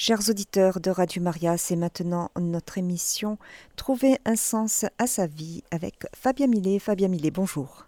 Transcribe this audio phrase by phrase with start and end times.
[0.00, 3.36] Chers auditeurs de Radio Maria, c'est maintenant notre émission
[3.74, 6.78] Trouver un sens à sa vie avec Fabien Millet.
[6.78, 7.84] Fabien Millet, bonjour.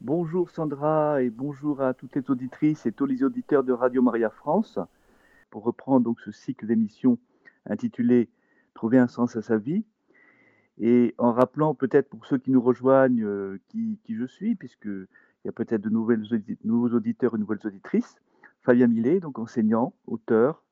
[0.00, 4.30] Bonjour Sandra et bonjour à toutes les auditrices et tous les auditeurs de Radio Maria
[4.30, 4.78] France.
[5.50, 7.18] Pour reprendre donc ce cycle d'émissions
[7.68, 8.28] intitulé
[8.74, 9.82] Trouver un sens à sa vie
[10.78, 15.08] et en rappelant peut-être pour ceux qui nous rejoignent euh, qui, je suis, puisqu'il
[15.44, 18.14] y a peut-être de nouveaux auditeurs et nouvelles auditrices.
[18.62, 20.62] Fabien Millet, donc enseignant, auteur,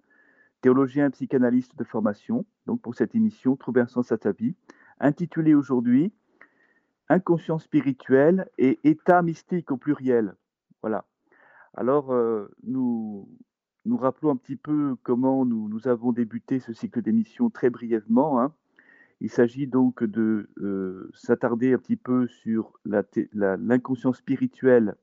[0.65, 4.55] théologien et psychanalyste de formation, donc pour cette émission Trouver un sens à ta vie,
[4.99, 6.11] intitulée aujourd'hui
[7.11, 10.35] Inconscient spirituel et état mystique au pluriel.
[10.81, 11.05] Voilà.
[11.75, 13.29] Alors, euh, nous,
[13.85, 18.41] nous rappelons un petit peu comment nous, avons débuté ce cycle d'émissions très brièvement.
[18.41, 18.55] Hein.
[19.21, 24.95] Il s'agit donc de euh, s'attarder un petit peu sur l'inconscient spirituel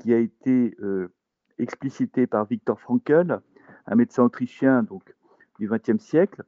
[0.00, 1.08] qui a été euh,
[1.58, 3.40] explicité par Viktor Frankl
[3.86, 5.14] un médecin autrichien donc,
[5.58, 6.42] du XXe siècle,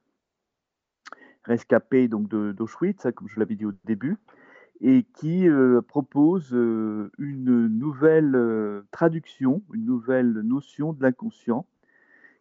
[1.44, 4.16] rescapé donc d'Auschwitz, hein, comme je l'avais dit au début,
[4.80, 11.66] et qui euh, propose euh, une nouvelle euh, traduction, une nouvelle notion de l'inconscient,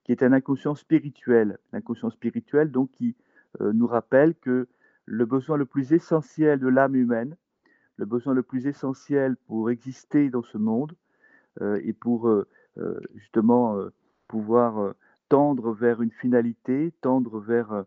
[0.04, 1.58] qui est un inconscient spirituel.
[1.72, 3.16] L'inconscient spirituel, donc, qui
[3.62, 4.68] nous rappelle que
[5.06, 7.38] le besoin le plus essentiel de l'âme humaine,
[7.98, 10.94] le besoin le plus essentiel pour exister dans ce monde
[11.62, 12.28] et pour
[13.14, 13.78] justement
[14.28, 14.94] pouvoir euh,
[15.30, 17.84] tendre vers une finalité, tendre vers euh,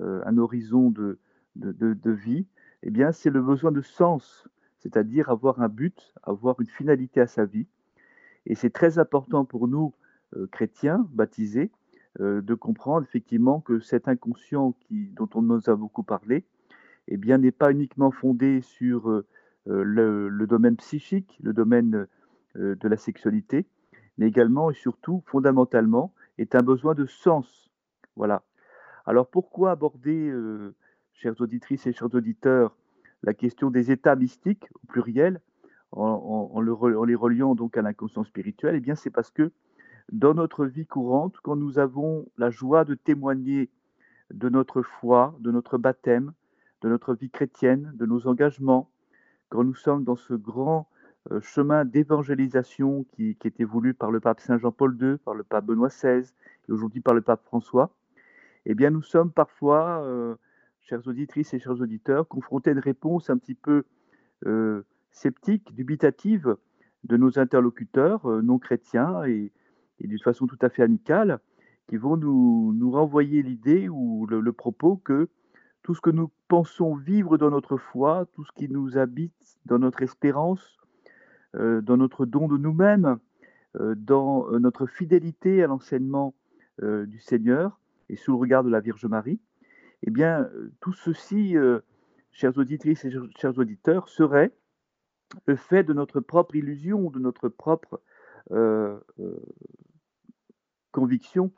[0.00, 1.18] euh, un horizon de,
[2.04, 2.46] vie,
[2.82, 7.26] eh bien, c'est le besoin de sens, c'est-à-dire avoir un but, avoir une finalité à
[7.26, 7.66] sa vie.
[8.46, 9.92] Et c'est très important pour nous,
[10.52, 11.70] chrétiens, baptisés,
[12.18, 16.44] de comprendre effectivement que cet inconscient dont on nous a beaucoup parlé,
[17.08, 19.22] eh bien, n'est pas uniquement fondé sur
[19.66, 22.06] le, le, domaine psychique, le domaine
[22.54, 23.66] de la sexualité,
[24.20, 27.70] mais également et surtout, fondamentalement, est un besoin de sens.
[28.16, 28.42] Voilà.
[29.06, 30.74] Alors pourquoi aborder, euh,
[31.14, 32.76] chères auditrices et chers auditeurs,
[33.22, 35.40] la question des états mystiques, au pluriel,
[35.92, 38.74] en, les reliant donc à l'inconscient spirituel?
[38.76, 39.52] Eh bien, c'est parce que
[40.12, 43.70] dans notre vie courante, quand nous avons la joie de témoigner
[44.32, 46.34] de notre foi, de notre baptême,
[46.82, 48.90] de notre vie chrétienne, de nos engagements,
[49.48, 50.88] quand nous sommes dans ce grand
[51.40, 55.88] chemin d'évangélisation qui, était voulu par le pape Saint Jean-Paul II, par le pape Benoît
[55.88, 56.32] XVI
[56.68, 57.94] et aujourd'hui par le pape François,
[58.66, 60.36] eh bien nous sommes parfois, euh,
[60.80, 63.84] chères auditrices et chers auditeurs, confrontés à une réponse un petit peu
[64.46, 66.56] euh, sceptique, dubitative
[67.04, 69.52] de nos interlocuteurs non chrétiens et,
[70.00, 71.40] d'une façon tout à fait amicale,
[71.88, 75.28] qui vont nous, renvoyer l'idée ou le, propos que
[75.82, 79.78] tout ce que nous pensons vivre dans notre foi, tout ce qui nous habite dans
[79.78, 80.79] notre espérance, euh,
[81.54, 83.18] dans notre don de nous-mêmes,
[83.78, 86.34] euh, dans euh, notre fidélité à l'enseignement
[86.82, 87.78] du Seigneur
[88.08, 89.38] et sous le regard de la Vierge Marie,
[90.02, 90.48] eh bien,
[90.80, 91.54] tout ceci,
[92.32, 94.50] chères auditrices et chers auditeurs, serait
[95.44, 98.00] le fait de notre propre illusion, de notre propre
[100.90, 101.52] conviction,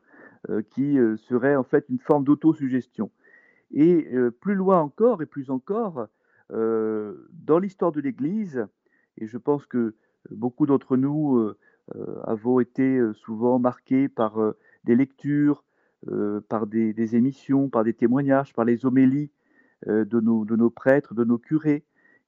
[0.70, 3.12] qui serait en fait une forme d'autosuggestion.
[3.70, 4.08] Et
[4.40, 6.08] plus loin encore, et plus encore,
[6.50, 8.66] dans l'histoire de l'Église,
[9.18, 9.94] et je pense que
[10.30, 11.52] beaucoup d'entre nous
[12.24, 14.38] avons été souvent marqués par
[14.84, 15.64] des lectures,
[16.48, 19.30] par des, émissions, par des témoignages, par les homélies
[19.86, 21.84] de, nos, prêtres, de nos curés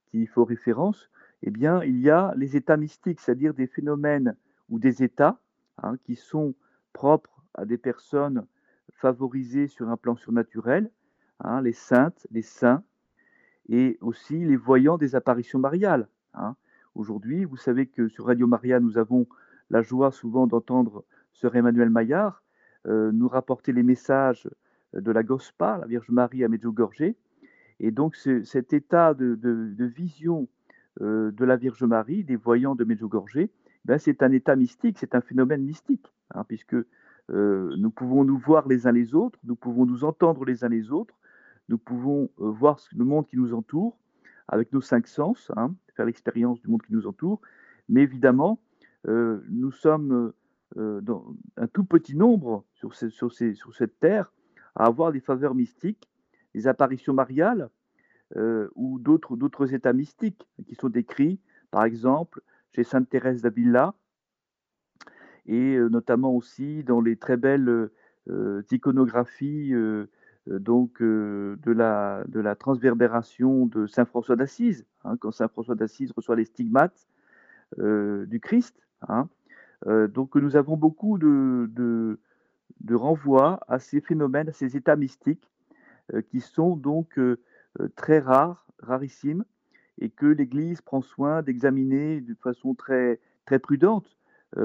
[0.07, 1.09] qui font référence.
[1.41, 4.35] Eh bien, il y a les états mystiques, c'est-à-dire des phénomènes
[4.69, 5.39] ou des états
[5.81, 6.55] hein, qui sont
[6.93, 8.45] propres à des personnes
[8.93, 10.89] favorisées sur un plan surnaturel,
[11.39, 12.83] hein, les saintes, les saints,
[13.69, 16.07] et aussi les voyants des apparitions mariales.
[16.33, 16.55] Hein
[16.95, 17.45] aujourd'hui.
[17.45, 19.27] Vous savez que sur Radio Maria, nous avons
[19.69, 22.41] la joie souvent d'entendre Sœur Emmanuel Maillard
[22.87, 24.47] euh, nous rapporter les messages
[24.93, 27.15] de la Gospa, la Vierge Marie à Medjugorje.
[27.79, 29.37] Et donc cet état de,
[29.85, 30.47] vision
[31.01, 33.49] euh, de la Vierge Marie, des voyants de Medjugorje,
[33.85, 36.75] ben, c'est un état mystique, c'est un phénomène mystique, hein, puisque
[37.31, 40.69] euh, nous pouvons nous voir les uns les autres, nous pouvons nous entendre les uns
[40.69, 41.15] les autres,
[41.67, 43.97] nous pouvons voir le monde qui nous entoure
[44.47, 47.41] avec nos cinq sens, hein, faire l'expérience du monde qui nous entoure.
[47.89, 48.59] Mais évidemment,
[49.07, 50.33] euh, nous sommes
[50.77, 51.01] euh,
[51.57, 54.31] un tout petit nombre sur, cette terre
[54.75, 56.09] à avoir des faveurs mystiques,
[56.53, 57.69] des apparitions mariales
[58.35, 61.39] euh, ou d'autres états mystiques qui sont décrits,
[61.71, 63.93] par exemple, chez Sainte Thérèse d'Avila,
[65.45, 67.89] et notamment aussi dans les très belles
[68.71, 69.73] iconographies
[70.47, 76.35] donc euh, de, la, transverbération de Saint François d'Assise, hein, quand Saint François d'Assise reçoit
[76.35, 77.07] les stigmates
[77.79, 78.75] euh, du Christ.
[79.07, 79.27] Hein.
[79.85, 85.51] donc nous avons beaucoup de, de renvoi à ces phénomènes, à ces états mystiques
[86.29, 87.19] qui sont donc
[87.95, 89.43] très rares, rarissimes,
[89.99, 94.17] et que l'Église prend soin d'examiner de façon très, très prudente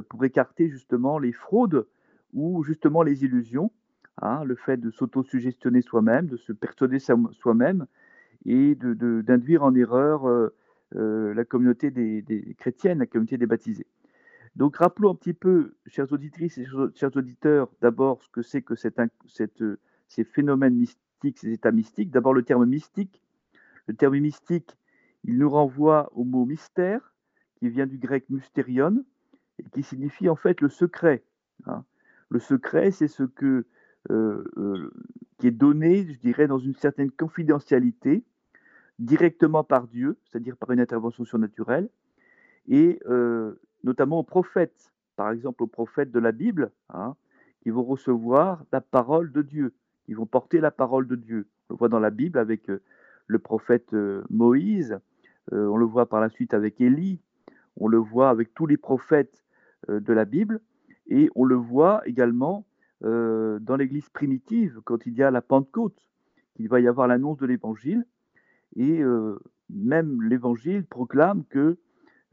[0.09, 1.87] pour écarter justement les fraudes
[2.33, 3.71] ou justement les illusions,
[4.21, 7.87] hein, le fait de s'auto-suggestionner soi-même, de se persuader soi-même
[8.47, 10.51] et d'induire de, en erreur
[10.93, 13.87] la communauté des, chrétiennes, la communauté des baptisés.
[14.57, 18.75] Donc rappelons un petit peu, chers auditrices et chers auditeurs, d'abord ce que c'est que
[18.75, 22.11] ces phénomènes mystiques, ces états mystiques.
[22.11, 23.23] D'abord le terme mystique.
[23.87, 24.77] Le terme mystique,
[25.25, 27.13] il nous renvoie au mot mystère,
[27.57, 29.05] qui vient du grec mysterion,
[29.59, 31.23] et qui signifie en fait le secret.
[31.67, 31.85] Hein.
[32.29, 33.65] Le secret, c'est ce que, euh, euh,
[34.09, 38.25] qui est donné, je dirais, dans une certaine confidentialité,
[38.99, 41.89] directement par Dieu, c'est-à-dire par une intervention surnaturelle,
[42.69, 47.17] et euh, notamment aux prophètes, par exemple aux prophètes de la Bible, hein,
[47.63, 49.73] qui vont recevoir la parole de Dieu,
[50.05, 51.49] qui vont porter la parole de Dieu.
[51.69, 52.71] On le voit dans la Bible avec
[53.27, 53.95] le prophète
[54.29, 54.99] Moïse,
[55.51, 57.21] on le voit par la suite avec Élie,
[57.77, 59.45] on le voit avec tous les prophètes
[59.89, 60.61] de la Bible,
[61.09, 62.67] et on le voit également
[63.03, 65.99] dans l'Église primitive, quand il y a la Pentecôte,
[66.59, 68.05] il va y avoir l'annonce de l'Évangile,
[68.77, 69.03] et
[69.71, 71.79] même l'Évangile proclame que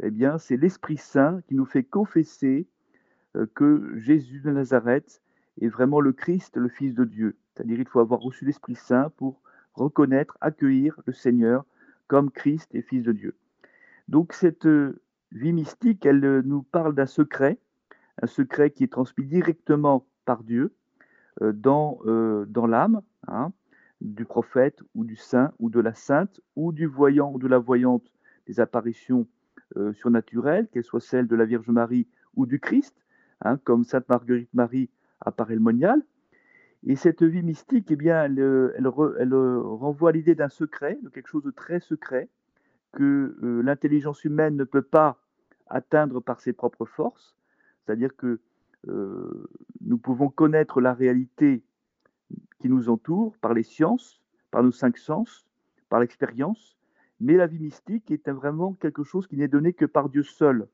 [0.04, 2.68] eh bien, c'est l'Esprit Saint qui nous fait confesser
[3.56, 5.22] que Jésus de Nazareth
[5.62, 7.38] est vraiment le Christ, le Fils de Dieu.
[7.54, 9.42] C'est-à-dire qu'il faut avoir reçu l'Esprit Saint pour
[9.74, 11.66] reconnaître, accueillir le Seigneur
[12.08, 13.36] comme Christ et Fils de Dieu.
[14.08, 14.68] Donc cette
[15.32, 17.58] vie mystique, elle nous parle d'un secret,
[18.22, 20.76] un secret qui est transmis directement par Dieu
[21.42, 22.00] dans,
[22.48, 23.52] dans l'âme hein,
[24.02, 27.58] du prophète ou du saint ou de la sainte ou du voyant ou de la
[27.58, 28.12] voyante
[28.48, 29.28] des apparitions
[29.76, 32.96] euh, surnaturelles, qu'elles soient celles de la Vierge Marie ou du Christ,
[33.42, 34.90] hein, comme Sainte Marguerite Marie
[35.50, 36.02] le monial.
[36.86, 38.40] Et cette vie mystique, eh bien, elle,
[38.78, 42.30] elle, renvoie à l'idée d'un secret, de quelque chose de très secret,
[42.94, 45.20] que euh, l'intelligence humaine ne peut pas
[45.68, 47.36] atteindre par ses propres forces.
[47.84, 48.40] C'est-à-dire que euh,
[48.88, 51.64] nous pouvons connaître la réalité
[52.60, 55.46] qui nous entoure par les sciences, par nos cinq sens,
[55.90, 56.78] par l'expérience,
[57.20, 60.68] mais la vie mystique est vraiment quelque chose qui n'est donné que par Dieu seul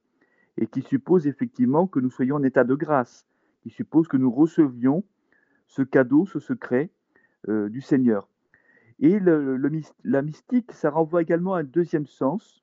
[0.57, 3.27] et qui suppose effectivement que nous soyons en état de grâce,
[3.62, 5.04] qui suppose que nous recevions
[5.68, 6.92] ce cadeau, ce secret
[7.48, 8.30] euh, du Seigneur.
[9.00, 12.62] Et la mystique, ça renvoie également à un deuxième sens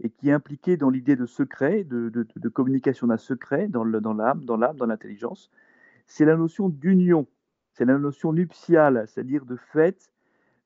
[0.00, 4.56] et qui est impliqué dans l'idée de secret, de, communication d'un secret dans l'âme, dans
[4.56, 5.50] l'âme, dans l'intelligence.
[6.06, 7.26] C'est la notion d'union,
[7.72, 10.12] c'est la notion nuptiale, c'est-à-dire de fait,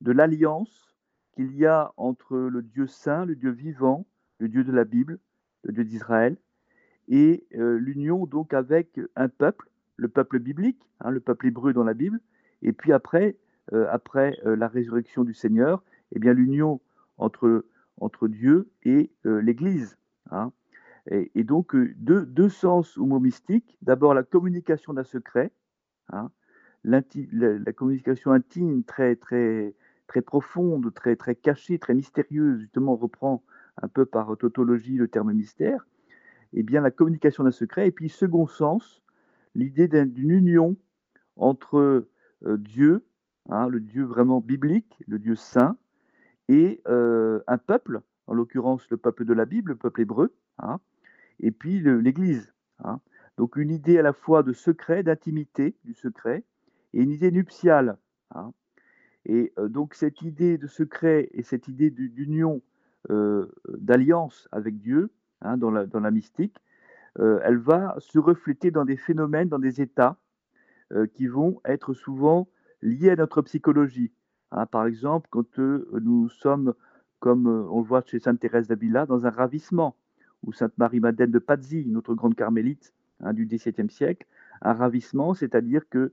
[0.01, 0.95] de l'alliance
[1.33, 4.07] qu'il y a entre le Dieu saint, le Dieu vivant,
[4.39, 5.19] le Dieu de la Bible,
[5.63, 6.37] le Dieu d'Israël,
[7.09, 11.85] et euh, l'union donc avec un peuple, le peuple biblique, hein, le peuple hébreu dans
[11.85, 12.21] la Bible,
[12.63, 13.37] et puis après,
[13.73, 16.81] euh, après euh, la résurrection du Seigneur, eh bien l'union
[17.19, 17.65] entre,
[18.01, 19.97] entre Dieu et l'Église.
[20.31, 20.53] Hein.
[21.11, 23.79] Et, donc deux, deux, sens au mot mystique.
[23.83, 25.51] D'abord la communication d'un secret,
[26.11, 26.31] hein,
[26.85, 27.03] la,
[27.33, 29.75] la, communication intime très très
[30.11, 33.45] très profonde, très, très cachée, très mystérieuse, justement, on reprend
[33.81, 35.87] un peu par tautologie le terme mystère,
[36.53, 37.87] et eh bien la communication d'un secret.
[37.87, 39.03] Et puis, second sens,
[39.55, 40.77] l'idée d'une union
[41.37, 42.09] entre
[42.45, 43.05] euh, Dieu,
[43.51, 45.77] hein, le Dieu vraiment biblique, le Dieu saint,
[46.51, 50.81] et euh, un peuple, en l'occurrence le peuple de la Bible, le peuple hébreu, hein,
[51.39, 52.53] et puis l'Église.
[52.83, 52.99] Hein.
[53.37, 56.43] Donc une idée à la fois de secret, d'intimité du secret,
[56.93, 57.97] et une idée nuptiale.
[59.27, 62.63] Et donc cette idée de secret et cette idée d'union,
[63.09, 65.11] d'alliance avec Dieu,
[65.43, 66.57] hein, dans, la, mystique,
[67.17, 70.17] elle va se refléter dans des phénomènes, dans des états
[71.15, 72.49] qui vont être souvent
[72.83, 74.11] liés à notre psychologie.
[74.53, 74.67] Hein.
[74.67, 76.75] par exemple, quand nous sommes,
[77.19, 79.97] comme on le voit chez Sainte Thérèse d'Avila, dans un ravissement,
[80.43, 84.27] ou Sainte Marie-Madeleine de Pazzi, notre grande carmélite hein, du XVIIe siècle,
[84.63, 86.13] un ravissement, c'est-à-dire que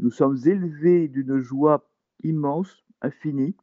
[0.00, 1.88] nous sommes élevés d'une joie
[2.22, 3.54] immense, infinie,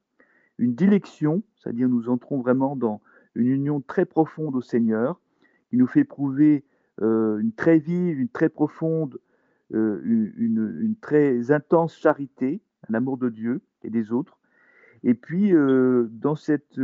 [0.57, 3.01] une dilection, c'est-à-dire nous entrons vraiment dans
[3.35, 5.19] une union très profonde au Seigneur,
[5.69, 6.63] qui nous fait éprouver
[7.01, 9.19] euh, une très vive, une très profonde,
[9.73, 14.37] euh, une, très intense charité, un amour de Dieu et des autres.
[15.03, 16.79] Et puis, euh, dans cet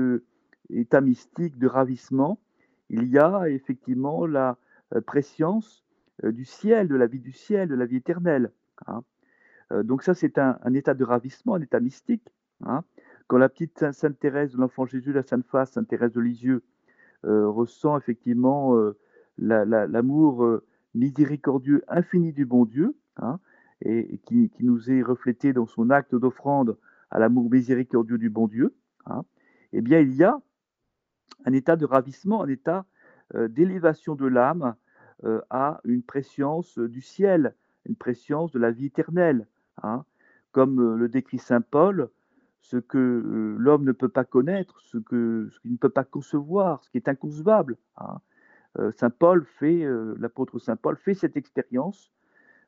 [0.70, 2.40] état mystique de ravissement,
[2.90, 4.58] il y a effectivement la
[5.06, 5.86] préscience
[6.24, 8.52] du ciel, de la vie du ciel, de la vie éternelle.
[8.88, 9.04] Hein.
[9.72, 12.28] Euh, donc ça, c'est un, état de ravissement, un état mystique.
[12.66, 12.84] Hein.
[13.28, 16.64] Quand la petite Sainte Thérèse de l'Enfant Jésus, la Sainte Face, Sainte Thérèse de Lisieux,
[17.26, 18.98] euh, ressent effectivement euh,
[19.38, 20.62] l'amour
[20.96, 23.40] miséricordieux infini du bon Dieu, hein,
[23.82, 26.78] et, qui, nous est reflété dans son acte d'offrande
[27.12, 29.24] à l'amour miséricordieux du bon Dieu, hein,
[29.74, 30.40] eh bien, il y a
[31.46, 32.86] un état de ravissement, un état
[33.36, 34.76] euh, d'élévation de l'âme
[35.24, 37.56] euh, à une préscience du ciel,
[37.86, 39.48] une préscience de la vie éternelle.
[39.84, 40.04] Hein.
[40.52, 42.10] Comme euh, le décrit Saint Paul,
[42.62, 46.98] ce que l'homme ne peut pas connaître, ce qu'il ne peut pas concevoir, ce qui
[46.98, 47.78] est inconcevable.
[47.98, 48.20] Hein.
[48.96, 52.12] Saint Paul fait, l'apôtre Saint Paul fait cette expérience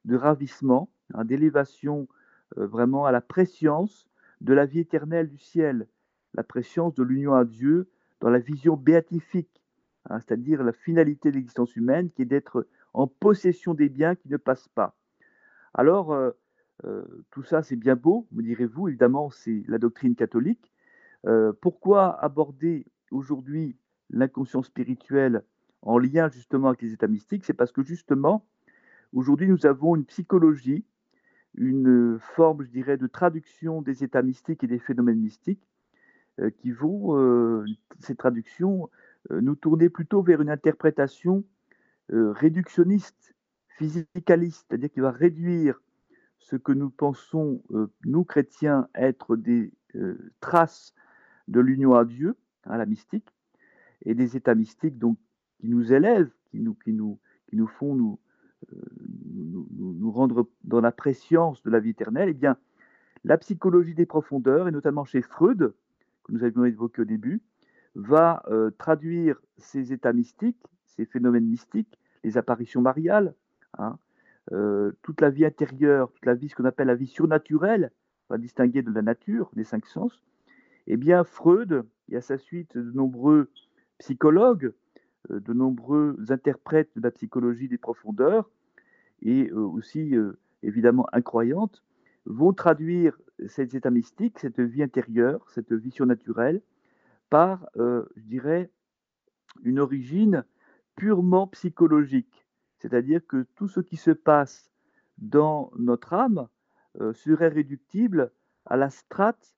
[0.05, 2.07] de ravissement, hein, d'élévation
[2.55, 4.09] vraiment à la préscience
[4.41, 5.87] de la vie éternelle du ciel,
[6.33, 7.89] la préscience de l'union à Dieu
[8.19, 9.61] dans la vision béatifique,
[10.09, 14.29] hein, c'est-à-dire la finalité de l'existence humaine qui est d'être en possession des biens qui
[14.29, 14.95] ne passent pas.
[15.73, 16.31] Alors, euh,
[16.85, 20.71] euh, tout ça, c'est bien beau, me direz-vous, évidemment, c'est la doctrine catholique.
[21.25, 23.77] Euh, pourquoi aborder aujourd'hui
[24.09, 25.43] l'inconscient spirituel
[25.83, 27.45] en lien justement avec les états mystiques?
[27.45, 28.45] C'est parce que justement,
[29.13, 30.85] aujourd'hui, nous avons une psychologie,
[31.55, 35.67] une forme, je dirais, de traduction des états mystiques et des phénomènes mystiques
[36.39, 37.65] euh, qui vont, euh,
[37.99, 38.89] ces traductions,
[39.31, 41.43] euh, nous tourner plutôt vers une interprétation
[42.13, 43.33] réductionniste,
[43.77, 45.81] physicaliste, c'est-à-dire qui va réduire
[46.39, 47.63] ce que nous pensons,
[48.03, 49.71] nous chrétiens, être des
[50.41, 50.93] traces
[51.47, 53.29] de l'union à Dieu, à la mystique,
[54.03, 55.17] et des états mystiques donc,
[55.61, 57.17] qui nous élèvent, qui nous, qui nous,
[57.47, 58.19] qui nous font nous,
[59.77, 62.57] nous, rendre dans la préscience de la vie éternelle, eh bien,
[63.23, 65.73] la psychologie des profondeurs, et notamment chez Freud,
[66.23, 67.41] que nous avions évoqué au début,
[67.95, 73.33] va euh, traduire ces états mystiques, ces phénomènes mystiques, les apparitions mariales,
[73.77, 73.97] hein,
[74.51, 77.91] euh, toute la vie intérieure, toute la vie, ce qu'on appelle la vie surnaturelle,
[78.29, 80.23] va distinguer de la nature, des cinq sens.
[80.87, 83.49] Eh bien, Freud, et à sa suite de nombreux
[83.99, 84.73] psychologues,
[85.29, 88.49] euh, de nombreux interprètes de la psychologie des profondeurs,
[89.21, 90.13] et aussi
[90.63, 91.83] évidemment incroyantes,
[92.25, 96.61] vont traduire cet état mystique, cette vie intérieure, cette vie surnaturelle,
[97.29, 98.69] par, euh, je dirais,
[99.63, 100.45] une origine
[100.95, 102.45] purement psychologique.
[102.77, 104.71] C'est-à-dire que tout ce qui se passe
[105.17, 106.47] dans notre âme
[106.99, 108.31] euh, serait réductible
[108.65, 109.55] à la strate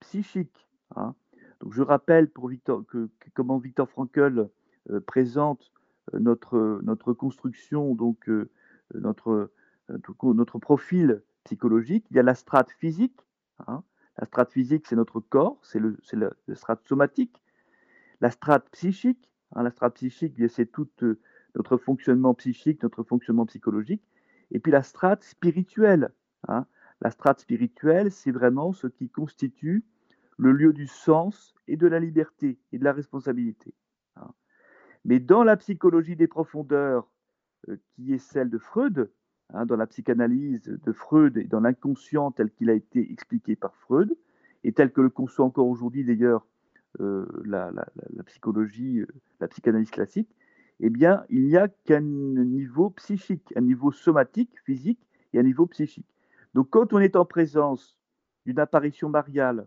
[0.00, 0.68] psychique.
[0.96, 1.14] Hein.
[1.60, 4.48] Donc je rappelle pour Victor, que, comment Victor Frankl
[4.90, 5.72] euh, présente
[6.12, 8.30] notre, notre construction, donc
[8.94, 9.50] notre,
[10.22, 13.26] notre profil psychologique, il y a la strate physique.
[13.66, 13.82] Hein.
[14.18, 17.42] La strate physique, c'est notre corps, c'est le, le, strate somatique.
[18.20, 21.20] La strate psychique, hein, la strate psychique, c'est tout euh,
[21.54, 24.02] notre fonctionnement psychique, notre fonctionnement psychologique.
[24.50, 26.10] Et puis la strate spirituelle.
[26.48, 26.66] Hein.
[27.00, 29.84] La strate spirituelle, c'est vraiment ce qui constitue
[30.36, 33.74] le lieu du sens et de la liberté et de la responsabilité.
[35.04, 37.17] Mais dans la psychologie des profondeurs, euh,
[37.94, 39.10] qui est celle de Freud,
[39.54, 43.74] Hein, dans la psychanalyse de Freud et dans l'inconscient tel qu'il a été expliqué par
[43.76, 44.14] Freud,
[44.62, 46.46] et tel que le conçoit encore aujourd'hui d'ailleurs
[47.00, 47.72] euh, la,
[48.26, 49.06] psychologie, euh,
[49.40, 50.28] la psychanalyse classique,
[50.80, 55.00] eh bien, il n'y a qu'un niveau psychique, un niveau somatique, physique,
[55.32, 56.06] et un niveau psychique.
[56.52, 57.98] Donc, quand on est en présence
[58.44, 59.66] d'une apparition mariale,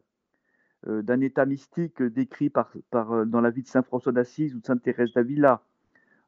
[0.87, 4.65] euh, d'un état mystique décrit par, dans la vie de Saint François d'Assise ou de
[4.65, 5.63] Sainte Thérèse d'Avila,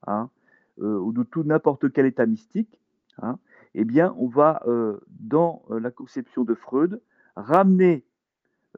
[0.08, 0.30] hein,
[0.77, 2.80] ou de tout n'importe quel état mystique,
[3.22, 3.38] Hein,
[3.75, 7.01] eh bien, on va, euh, dans euh, la conception de Freud,
[7.36, 8.03] ramener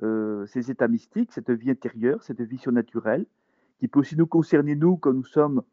[0.04, 3.25] euh, ces états mystiques, cette vie intérieure, cette vie surnaturelle,
[3.80, 5.64] qui peut aussi nous concerner, nous, quand nous sommes,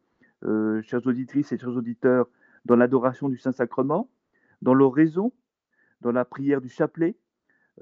[0.81, 2.27] chers auditrices et chers auditeurs,
[2.65, 4.09] dans l'adoration du Saint-Sacrement,
[4.61, 5.31] dans l'oraison,
[6.01, 7.15] dans la prière du chapelet,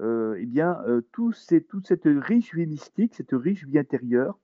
[0.00, 0.78] eh bien,
[1.10, 1.32] tout
[1.68, 4.38] toute cette riche vie mystique, cette riche vie intérieure,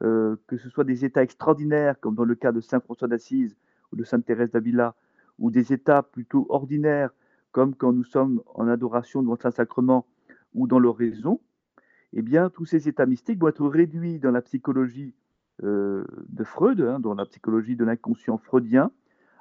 [0.00, 3.56] que ce soit des états extraordinaires, comme dans le cas de Saint François d'Assise
[3.92, 4.94] ou de Sainte Thérèse d'Avila,
[5.38, 7.10] ou des états plutôt ordinaires,
[7.52, 10.06] comme quand nous sommes en adoration devant le Saint-Sacrement
[10.54, 11.40] ou dans l'oraison,
[12.12, 15.14] eh bien, tous ces états mystiques vont être réduits dans la psychologie
[15.62, 18.90] euh, de Freud, hein, dans la psychologie de l'inconscient freudien,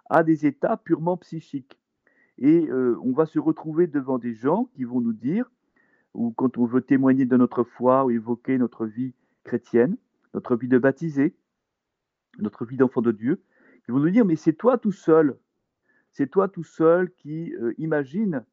[0.10, 1.80] à des états purement psychiques.
[2.38, 5.50] Et euh, on va se retrouver devant des gens qui vont nous dire,
[6.14, 9.14] ou quand on veut témoigner de notre foi ou évoquer notre vie
[9.44, 9.98] chrétienne,
[10.34, 11.36] notre vie de baptisé,
[12.40, 13.44] notre vie d'enfant de Dieu,
[13.88, 15.38] ils vont nous dire, mais c'est toi tout seul.
[16.12, 18.46] C'est toi tout seul qui euh, imagine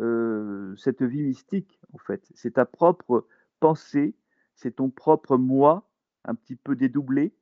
[0.00, 2.30] euh, cette vie mystique, en fait.
[2.34, 3.26] C'est ta propre
[3.60, 4.14] pensée,
[4.54, 5.88] c'est ton propre moi,
[6.24, 7.34] un petit peu dédoublé,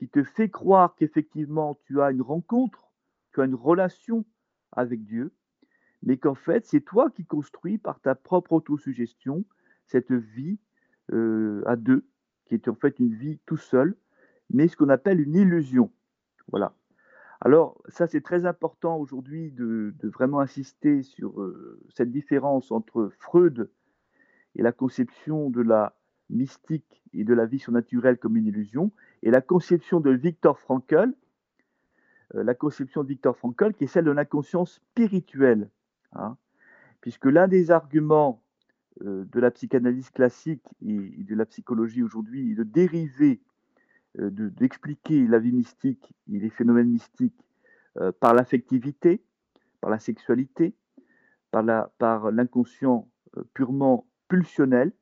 [0.00, 2.90] qui te fait croire qu'effectivement tu as une rencontre,
[3.32, 4.24] tu as une relation
[4.72, 5.32] avec Dieu,
[6.02, 9.44] mais qu'en fait c'est toi qui construis par ta propre autosuggestion
[9.86, 10.58] cette vie
[11.12, 12.06] euh, à deux,
[12.50, 13.94] qui est en fait une vie tout seul,
[14.50, 15.92] mais ce qu'on appelle une illusion.
[16.48, 16.74] Voilà.
[17.40, 23.70] Alors, ça, c'est très important aujourd'hui de, vraiment insister sur euh, cette différence entre Freud
[24.56, 25.96] et la conception de la
[26.28, 28.90] mystique et de la vie surnaturelle comme une illusion,
[29.22, 31.14] et la conception de Viktor Frankl,
[32.34, 35.70] euh, la conception de Viktor Frankl, qui est celle de l'inconscient spirituel.
[36.12, 36.36] Hein.
[37.00, 38.42] puisque l'un des arguments
[39.00, 43.40] de la psychanalyse classique et, de la psychologie aujourd'hui de dériver
[44.18, 47.46] euh, d'expliquer la vie mystique et les phénomènes mystiques
[47.96, 49.22] euh, par l'affectivité,
[49.80, 50.74] par la sexualité,
[51.52, 54.92] par l'inconscient par purement pulsionnel,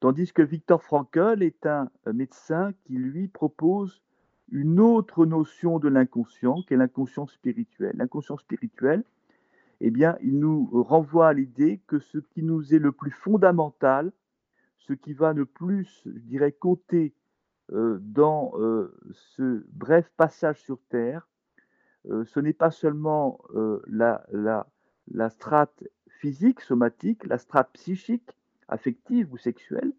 [0.00, 4.02] tandis que Victor Frankl est un médecin qui lui propose
[4.50, 7.94] une autre notion de l'inconscient, qui est l'inconscient spirituel.
[7.96, 9.04] L'inconscient spirituel,
[9.84, 14.12] eh il nous renvoie à l'idée que ce qui nous est le plus fondamental,
[14.78, 17.14] ce qui va le plus, je dirais, compter
[17.72, 21.28] euh, dans euh, ce bref passage sur Terre,
[22.10, 23.40] euh, ce n'est pas seulement
[23.88, 24.24] la,
[25.30, 28.36] strate physique, somatique, la strate psychique,
[28.68, 29.92] affective ou sexuelle,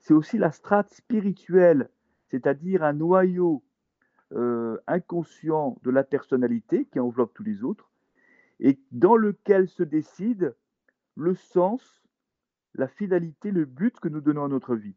[0.00, 1.88] c'est aussi la strate spirituelle,
[2.26, 3.62] c'est-à-dire un noyau
[4.88, 7.88] inconscient de la personnalité qui enveloppe tous les autres,
[8.60, 10.54] et dans lequel se décide
[11.16, 12.02] le sens,
[12.74, 14.96] la finalité, le but que nous donnons à notre vie.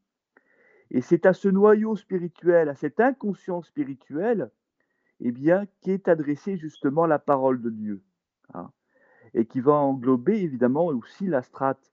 [0.90, 4.52] Et c'est à ce noyau spirituel, à cet inconscient spirituel,
[5.20, 8.02] eh bien, qui est adressée justement la parole de Dieu.
[8.54, 8.72] Hein,
[9.34, 11.92] et qui va englober évidemment aussi la strate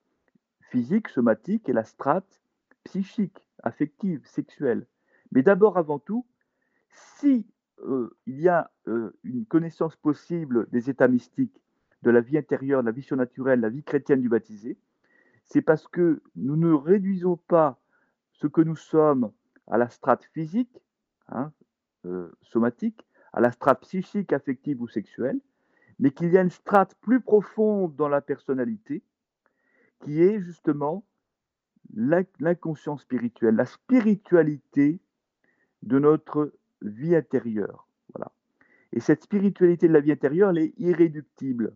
[0.71, 2.43] physique, somatique et la strate
[2.85, 4.87] psychique, affective, sexuelle.
[5.33, 6.27] Mais d'abord, avant tout,
[7.19, 7.47] si
[8.27, 11.61] il y a euh, une connaissance possible des états mystiques,
[12.03, 14.79] de la vie intérieure, de la vie surnaturelle, la vie chrétienne du baptisé,
[15.45, 17.79] c'est parce que nous ne réduisons pas
[18.33, 19.31] ce que nous sommes
[19.67, 20.81] à la strate physique,
[21.29, 21.53] hein,
[22.07, 25.41] euh, somatique, à la strate psychique, affective ou sexuelle,
[25.99, 29.03] mais qu'il y a une strate plus profonde dans la personnalité,
[30.01, 31.05] qui est justement
[31.95, 35.01] l'inconscient spirituel, la spiritualité
[35.83, 37.89] de notre vie intérieure.
[38.15, 38.33] Voilà.
[38.93, 41.75] Et cette spiritualité de la vie intérieure, elle est irréductible.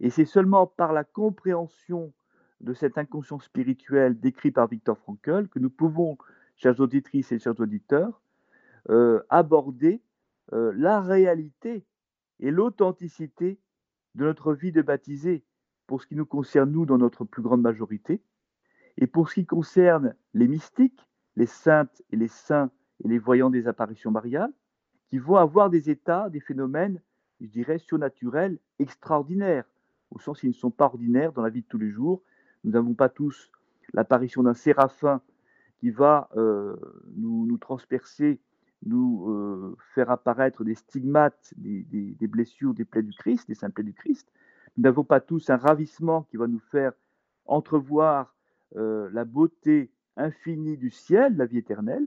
[0.00, 2.12] Et c'est seulement par la compréhension
[2.60, 6.18] de cet inconscient spirituel décrit par Victor Frankl que nous pouvons,
[6.56, 8.20] chers auditrices et chers auditeurs,
[8.90, 10.02] euh, aborder
[10.52, 11.84] euh, la réalité
[12.40, 13.58] et l'authenticité
[14.14, 15.44] de notre vie de baptisé
[15.86, 18.22] pour ce qui nous concerne, nous, dans notre plus grande majorité,
[18.96, 22.70] et pour ce qui concerne les mystiques, les saintes et les saints
[23.04, 24.52] et les voyants des apparitions mariales,
[25.08, 27.00] qui vont avoir des états, des phénomènes,
[27.40, 29.64] je dirais, surnaturels extraordinaires,
[30.10, 32.22] au sens qu'ils ne sont pas ordinaires dans la vie de tous les jours.
[32.64, 33.50] Nous n'avons pas tous
[33.94, 35.20] l'apparition d'un séraphin
[35.80, 36.76] qui va euh,
[37.16, 38.40] nous, transpercer,
[38.84, 43.84] nous euh, faire apparaître des stigmates, des, blessures, des plaies du Christ, des saints plaies
[43.84, 44.28] du Christ.
[44.76, 46.92] Nous n'avons pas tous un ravissement qui va nous faire
[47.46, 48.34] entrevoir
[48.76, 52.06] euh, la beauté infinie du ciel, la vie éternelle.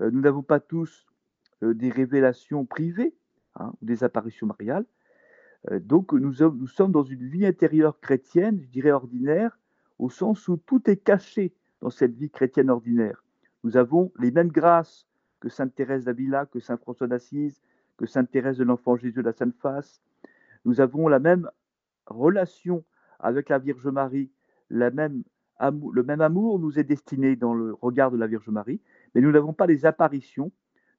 [0.00, 1.06] Euh, nous n'avons pas tous
[1.62, 3.14] euh, des révélations privées
[3.54, 4.84] hein, ou des apparitions mariales.
[5.70, 9.58] Euh, donc nous, sommes dans une vie intérieure chrétienne, je dirais ordinaire,
[9.98, 13.24] au sens où tout est caché dans cette vie chrétienne ordinaire.
[13.64, 15.06] Nous avons les mêmes grâces
[15.40, 17.60] que Sainte Thérèse d'Avila, que Saint François d'Assise,
[17.96, 20.02] que Sainte Thérèse de l'Enfant Jésus de la Sainte Face.
[20.64, 21.50] Nous avons la même
[22.06, 22.84] relation
[23.18, 24.30] avec la Vierge Marie,
[24.68, 28.80] le même amour nous est destiné dans le regard de la Vierge Marie,
[29.16, 30.52] mais nous n'avons pas des apparitions,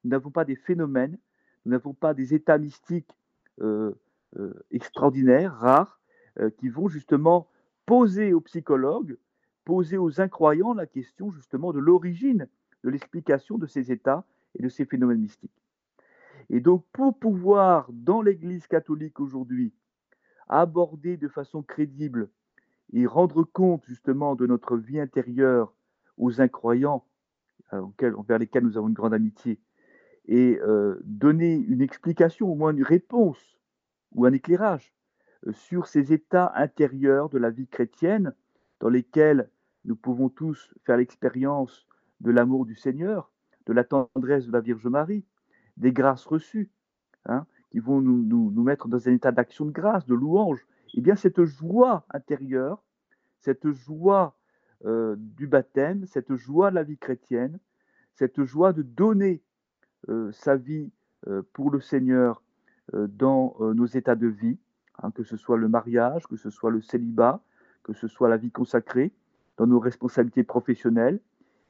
[0.03, 1.19] nous n'avons pas des phénomènes,
[1.65, 3.15] nous n'avons pas des états mystiques
[3.61, 3.93] euh,
[4.39, 6.01] euh, extraordinaires, rares,
[6.39, 7.47] euh, qui vont justement
[7.85, 9.19] poser aux psychologues,
[9.65, 12.47] poser aux incroyants la question justement de l'origine
[12.83, 14.25] de l'explication de ces états
[14.57, 15.61] et de ces phénomènes mystiques.
[16.49, 19.73] Et donc pour pouvoir, dans l'Église catholique aujourd'hui,
[20.47, 22.29] aborder de façon crédible
[22.93, 25.71] et rendre compte justement de notre vie intérieure
[26.17, 27.05] aux incroyants
[27.71, 29.59] envers lesquels nous avons une grande amitié,
[30.27, 33.59] et euh, donner une explication, au moins une réponse
[34.13, 34.93] ou un éclairage
[35.47, 38.33] euh, sur ces états intérieurs de la vie chrétienne
[38.79, 39.49] dans lesquels
[39.85, 41.87] nous pouvons tous faire l'expérience
[42.19, 43.31] de l'amour du Seigneur,
[43.65, 45.25] de la tendresse de la Vierge Marie,
[45.77, 46.71] des grâces reçues,
[47.25, 50.65] hein, qui vont nous, nous, mettre dans un état d'action de grâce, de louange.
[50.93, 52.83] Eh bien, cette joie intérieure,
[53.39, 54.36] cette joie
[54.85, 57.57] euh, du baptême, cette joie de la vie chrétienne,
[58.13, 59.41] cette joie de donner
[60.09, 60.91] euh, sa vie
[61.27, 62.41] euh, pour le Seigneur
[62.93, 64.57] dans nos états de vie,
[65.03, 67.43] hein, que ce soit le mariage, que ce soit le célibat,
[67.83, 69.11] que ce soit la vie consacrée,
[69.57, 71.19] dans nos responsabilités professionnelles,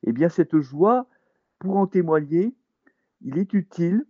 [0.04, 1.08] eh bien cette joie,
[1.58, 2.54] pour en témoigner,
[3.22, 4.06] il est utile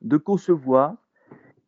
[0.00, 0.94] de concevoir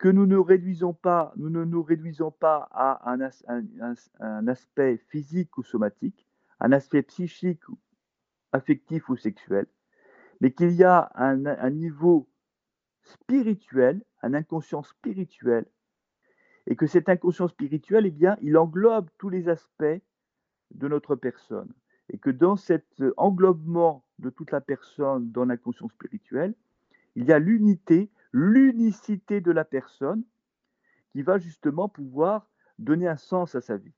[0.01, 5.63] que nous ne réduisons pas, nous ne nous réduisons pas à un, aspect physique ou
[5.63, 6.27] somatique,
[6.59, 7.61] un aspect psychique,
[8.53, 9.67] affectif ou sexuel,
[10.41, 12.31] mais qu'il y a un, niveau
[13.03, 15.67] spirituel, un inconscient spirituel,
[16.67, 20.01] et que cet inconscient spirituel, eh bien, il englobe tous les aspects
[20.71, 21.75] de notre personne,
[22.09, 22.87] et que dans cet
[23.19, 26.55] englobement de toute la personne dans l'inconscient spirituel,
[27.17, 30.23] il y a l'unité, l'unicité de la personne
[31.13, 33.95] qui va justement pouvoir donner un sens à sa vie.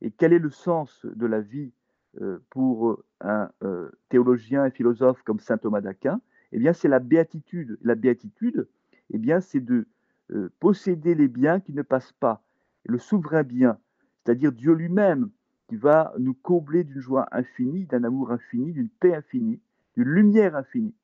[0.00, 1.72] Et quel est le sens de la vie
[2.20, 6.20] euh, pour un euh, théologien et philosophe comme saint Thomas d'Aquin?
[6.52, 7.78] Eh bien, c'est la béatitude.
[7.82, 8.68] La béatitude,
[9.10, 9.86] eh bien, c'est de
[10.30, 12.44] euh, posséder les biens qui ne passent pas,
[12.84, 13.78] le souverain bien,
[14.24, 15.30] c'est-à-dire Dieu lui-même,
[15.68, 19.60] qui va nous combler d'une joie infinie, d'un amour infini, d'une paix infinie,
[19.96, 20.94] d'une lumière infinie.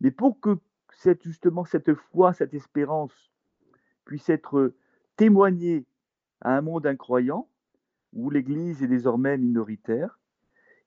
[0.00, 0.58] Mais pour que
[0.98, 3.32] cette, justement cette foi, cette espérance
[4.04, 4.74] puisse être
[5.16, 5.86] témoignée
[6.40, 7.48] à un monde incroyant,
[8.12, 10.18] où l'Église est désormais minoritaire,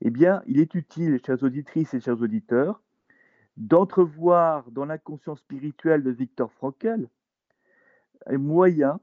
[0.01, 2.81] eh bien, il est utile, chères auditrices et chers auditeurs,
[3.57, 7.09] d'entrevoir dans l'inconscient spirituel de Victor Frankel
[8.27, 8.99] un moyen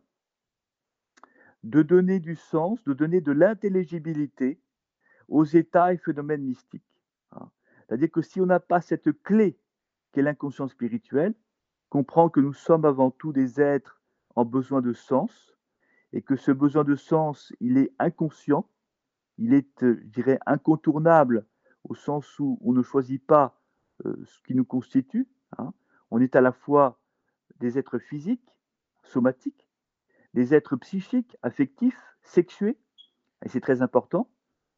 [1.65, 4.61] de donner du sens, de donner de l'intelligibilité
[5.29, 6.85] aux états et phénomènes mystiques.
[7.87, 9.59] C'est-à-dire que si on n'a pas cette clé
[10.15, 11.35] qu'est l'inconscient spirituel,
[11.89, 14.01] comprend que nous sommes avant tout des êtres
[14.37, 15.57] en besoin de sens
[16.13, 18.71] et que ce besoin de sens, il est inconscient,
[19.39, 21.47] il est, euh, je dirais, incontournable
[21.83, 23.61] au sens où on ne choisit pas
[24.07, 25.29] euh, ce qui nous constitue.
[25.59, 25.75] Hein.
[26.13, 27.01] On est à la fois
[27.59, 28.57] des êtres physiques,
[29.03, 29.69] somatiques,
[30.33, 32.79] des êtres psychiques, affectifs, sexués,
[33.45, 34.31] et c'est très important.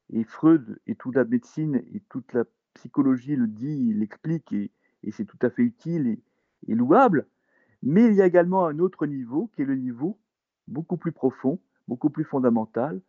[0.09, 4.71] Et Freud et toute la médecine et toute la psychologie le dit, l'explique, et,
[5.07, 6.19] et c'est tout à fait utile
[6.69, 7.27] et, louable.
[7.83, 10.19] Mais il y a également un autre niveau qui est le niveau
[10.67, 13.01] beaucoup plus profond, beaucoup plus fondamental,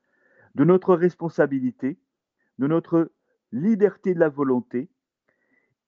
[0.55, 1.97] de notre responsabilité,
[2.59, 3.11] de notre
[3.51, 4.89] liberté de la volonté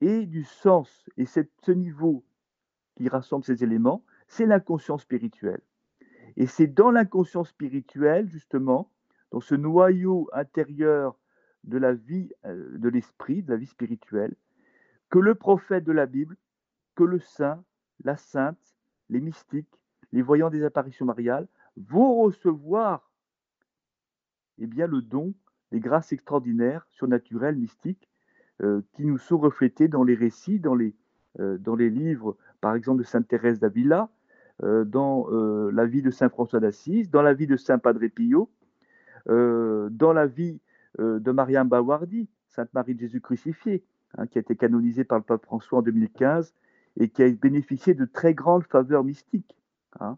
[0.01, 1.09] et du sens.
[1.17, 2.25] Et ce niveau
[2.95, 5.61] qui rassemble ces éléments, c'est l'inconscient spirituel.
[6.37, 8.91] Et c'est dans l'inconscient spirituel, justement,
[9.31, 11.17] dans ce noyau intérieur
[11.65, 14.35] de la vie euh, de l'esprit, de la vie spirituelle,
[15.09, 16.35] que le prophète de la Bible,
[16.95, 17.63] que le saint,
[18.03, 18.75] la sainte,
[19.09, 19.79] les mystiques,
[20.11, 23.09] les voyants des apparitions mariales vont recevoir
[24.59, 25.33] eh bien, le don
[25.71, 28.09] des grâces extraordinaires, surnaturelles, mystiques,
[28.61, 30.93] euh, qui nous sont reflétées dans les récits, dans les,
[31.39, 34.09] euh, livres, par exemple, de Sainte Thérèse d'Avila,
[34.63, 35.27] euh, dans
[35.71, 38.49] la vie de Saint François d'Assise, dans la vie de Saint Padre Pio,
[39.25, 40.59] dans la vie
[40.97, 43.83] de Mariam Bawardi, Sainte Marie de Jésus crucifié,
[44.17, 46.55] Hein, qui a été canonisé par le pape François en 2015
[46.97, 49.55] et qui a bénéficié de très grandes faveurs mystiques.
[49.99, 50.17] Hein.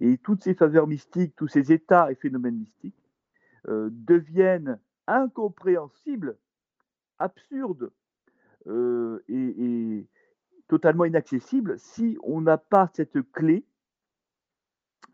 [0.00, 3.04] Et toutes ces faveurs mystiques, tous ces états et phénomènes mystiques
[3.68, 6.38] euh, deviennent incompréhensibles,
[7.18, 7.90] absurdes
[8.66, 10.06] euh, et,
[10.66, 13.64] totalement inaccessibles si on n'a pas cette clé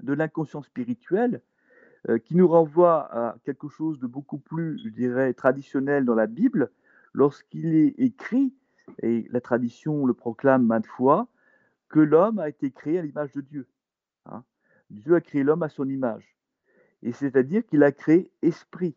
[0.03, 1.43] de l'inconscient spirituel
[2.09, 6.27] euh, qui nous renvoie à quelque chose de beaucoup plus, je dirais, traditionnel dans la
[6.27, 6.71] Bible,
[7.15, 8.55] lorsqu'il est écrit,
[9.03, 11.29] et la tradition le proclame maintes fois,
[11.89, 13.69] que l'homme a été créé à l'image de Dieu.
[14.27, 14.45] Hein.
[14.91, 16.37] Dieu a créé l'homme à son image.
[17.03, 18.97] Et c'est-à-dire qu'il a créé esprit.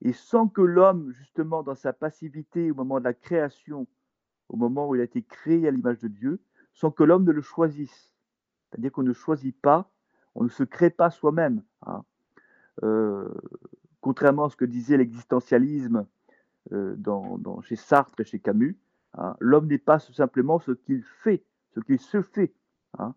[0.00, 3.86] Et sans que l'homme, justement, dans sa passivité au moment de la création,
[4.48, 6.40] au moment où il a été créé à l'image de Dieu,
[6.72, 8.12] sans que l'homme ne le choisisse.
[8.70, 9.90] C'est-à-dire qu'on ne choisit pas,
[10.34, 11.62] on ne se crée pas soi-même.
[11.86, 12.04] Hein.
[12.82, 13.28] Euh,
[14.00, 16.06] contrairement à ce que disait l'existentialisme
[16.72, 18.78] euh, dans, chez Sartre et chez Camus.
[19.18, 19.36] Hein.
[19.38, 22.54] L'homme n'est pas simplement ce qu'il fait, ce qu'il se fait.
[22.98, 23.14] Hein.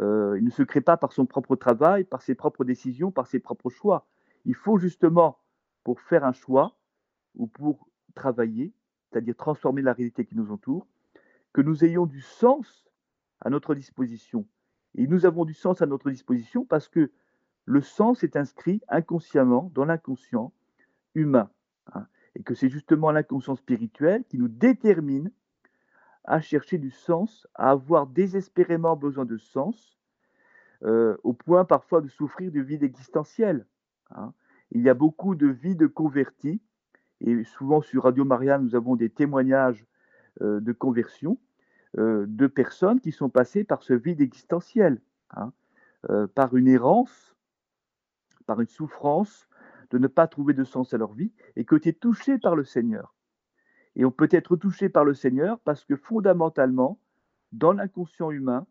[0.00, 3.26] Euh, il ne se crée pas par son propre travail, par ses propres décisions, par
[3.28, 4.06] ses propres choix.
[4.46, 5.38] Il faut justement,
[5.84, 6.76] pour faire un choix
[7.36, 8.72] ou pour travailler,
[9.10, 10.86] c'est-à-dire transformer la réalité qui nous entoure,
[11.52, 12.88] que nous ayons du sens
[13.40, 14.44] à notre disposition.
[14.96, 17.12] Et nous avons du sens à notre disposition parce que
[17.64, 20.52] le sens est inscrit inconsciemment dans l'inconscient
[21.14, 21.48] humain.
[21.94, 25.30] Hein et que c'est justement l'inconscient spirituel qui nous détermine
[26.24, 29.98] à chercher du sens, à avoir désespérément besoin de sens,
[30.84, 33.66] euh, au point parfois de souffrir du vide existentiel.
[34.10, 34.32] Hein.
[34.70, 36.60] Il y a beaucoup de vides convertis,
[37.20, 39.84] et souvent sur Radio Maria, nous avons des témoignages
[40.40, 41.38] euh, de conversion
[41.98, 45.52] euh, de personnes qui sont passées par ce vide existentiel, hein,
[46.34, 47.36] par une errance,
[48.46, 49.48] par une souffrance,
[49.92, 52.64] de ne pas trouver de sens à leur vie et que tu touché par le
[52.64, 53.14] Seigneur.
[53.94, 56.98] Et on peut être touché par le Seigneur parce que fondamentalement,
[57.52, 58.66] dans l'inconscient humain,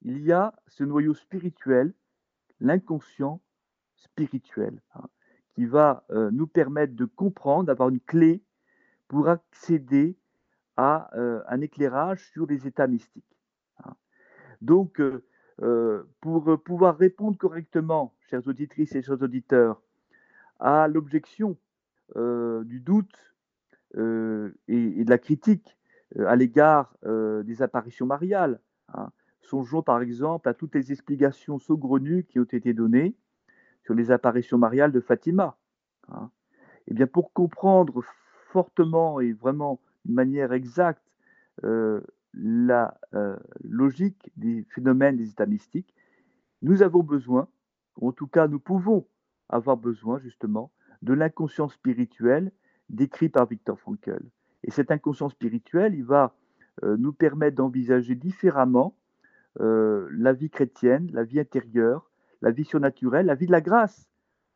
[0.00, 1.92] il y a ce noyau spirituel,
[2.60, 3.42] l'inconscient
[3.96, 5.04] spirituel, hein,
[5.54, 8.42] qui va euh, nous permettre de comprendre, d'avoir une clé
[9.08, 10.16] pour accéder
[10.78, 13.36] à euh, un éclairage sur les états mystiques.
[13.84, 13.94] Hein.
[14.62, 19.82] Donc, euh, pour pouvoir répondre correctement, chères auditrices et chers auditeurs,
[20.58, 21.56] à l'objection
[22.14, 23.34] du doute
[23.94, 25.76] et, de la critique
[26.18, 28.60] à l'égard des apparitions mariales,
[28.94, 29.10] hein,
[29.46, 33.14] Songeons par exemple à toutes les explications saugrenues qui ont été données
[33.84, 35.56] sur les apparitions mariales de Fatima.
[36.08, 36.30] Hein.
[36.88, 38.02] Eh bien, pour comprendre
[38.50, 41.02] fortement et vraiment d'une manière exacte
[41.64, 42.00] euh,
[42.34, 45.94] la euh, logique des phénomènes des états mystiques,
[46.62, 47.48] nous avons besoin,
[47.98, 49.06] ou en tout cas nous pouvons
[49.48, 52.52] avoir besoin justement de l'inconscient spirituel
[52.88, 54.22] décrit par Victor Frankl.
[54.64, 56.34] Et cet inconscient spirituel, il va
[56.82, 58.96] euh, nous permettre d'envisager différemment
[59.60, 62.10] euh, la vie chrétienne, la vie intérieure,
[62.42, 64.08] la vie surnaturelle, la vie de la grâce,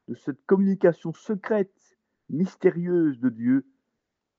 [0.08, 1.96] de cette communication secrète,
[2.28, 3.66] mystérieuse de Dieu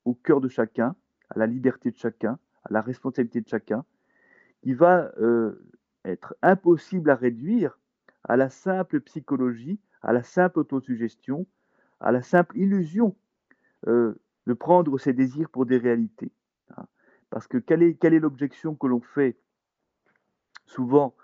[0.05, 0.95] au cœur de chacun,
[1.29, 3.85] à la liberté de chacun, à la responsabilité de chacun,
[4.61, 5.67] qui va euh,
[6.05, 7.79] être impossible à réduire
[8.23, 11.45] à la simple psychologie, à la simple autosuggestion,
[11.99, 13.15] à la simple illusion
[13.87, 14.15] euh,
[14.47, 16.31] de prendre ses désirs pour des réalités.
[16.75, 16.85] Hein.
[17.29, 19.37] Parce que quelle est, l'objection que l'on fait
[20.65, 21.15] souvent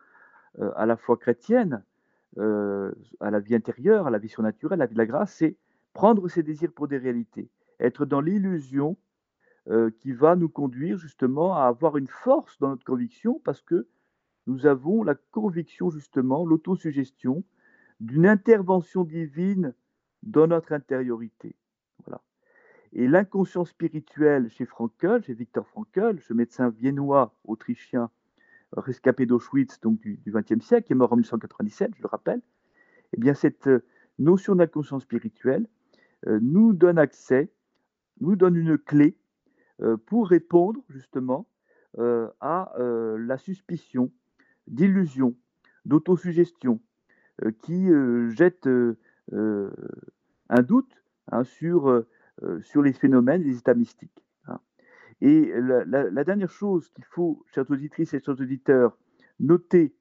[0.59, 1.83] euh, à la foi chrétienne,
[2.37, 5.33] euh, à la vie intérieure, à la vie surnaturelle, à la vie de la grâce,
[5.33, 5.57] c'est
[5.93, 8.97] prendre ses désirs pour des réalités, être dans l'illusion
[9.99, 13.85] qui va nous conduire justement à avoir une force dans notre conviction parce que
[14.45, 17.43] nous avons la conviction justement, l'autosuggestion
[17.99, 19.73] d'une intervention divine
[20.23, 21.55] dans notre intériorité.
[22.05, 22.21] Voilà.
[22.93, 28.09] Et l'inconscient spirituel chez Frankl, chez Victor Frankl, ce médecin viennois autrichien
[28.75, 32.41] rescapé d'Auschwitz donc du XXe siècle, qui est mort en 1997, je le rappelle,
[33.13, 33.83] eh bien cette euh,
[34.19, 35.67] notion d'inconscience spirituelle
[36.27, 37.51] euh, nous donne accès,
[38.19, 39.17] nous donne une clé
[39.81, 41.47] euh, pour répondre justement
[42.41, 44.11] à la suspicion
[44.67, 45.35] d'illusion,
[45.85, 46.79] d'autosuggestion,
[47.61, 47.87] qui
[48.35, 48.67] jette
[49.31, 52.03] un doute hein, sur,
[52.61, 54.23] sur les phénomènes, les états mystiques.
[55.21, 58.97] Et la, dernière chose qu'il faut, chers auditrices et chers auditeurs,
[59.39, 59.95] noter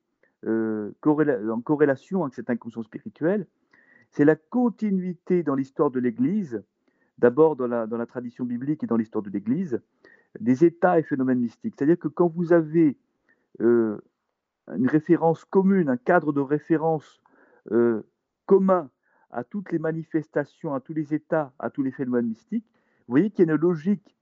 [0.45, 3.47] euh, en corrélation avec cette inconscience spirituelle,
[4.11, 6.63] c'est la continuité dans l'histoire de l'Église,
[7.19, 9.81] d'abord dans la, dans la, tradition biblique et dans l'histoire de l'Église,
[10.39, 11.75] des états et phénomènes mystiques.
[11.79, 12.99] C'est-à-dire que quand vous avez
[13.63, 13.99] euh,
[14.69, 17.23] une référence commune, un cadre de référence
[17.73, 18.03] euh,
[18.47, 18.91] commun
[19.31, 22.67] à toutes les manifestations, à tous les états, à tous les phénomènes mystiques,
[23.07, 24.17] vous voyez qu'il y a une logique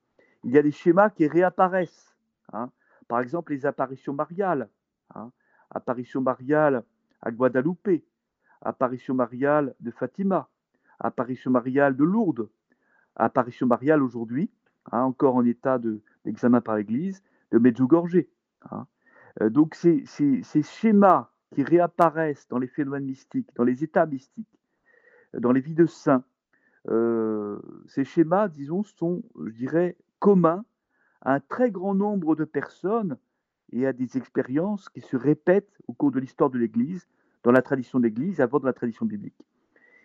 [0.45, 2.15] il y a des schémas qui réapparaissent.
[2.53, 2.69] Hein.
[3.07, 4.69] Par exemple, les apparitions mariales.
[5.15, 5.31] Hein.
[5.71, 6.83] Apparition mariale
[7.21, 8.03] à Guadalupe,
[8.61, 10.47] apparition mariale de Fatima,
[10.99, 12.47] apparition mariale de Lourdes,
[13.15, 14.51] apparition mariale aujourd'hui,
[14.91, 15.79] hein, encore en état
[16.23, 18.25] d'examen par l'Église, de Medjugorje.
[19.41, 20.05] Euh, donc ces,
[20.61, 24.59] schémas qui réapparaissent dans les phénomènes mystiques, dans les états mystiques,
[25.33, 26.25] dans les vies de saints,
[26.89, 30.65] euh, ces schémas, disons, sont, je dirais, commun
[31.21, 33.17] à un très grand nombre de personnes
[33.71, 37.07] et à des expériences qui se répètent au cours de l'histoire de l'Église,
[37.43, 39.39] dans la tradition de l'Église, avant de la tradition biblique.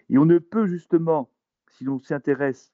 [0.08, 1.30] Et on ne peut justement,
[1.68, 2.72] si l'on s'intéresse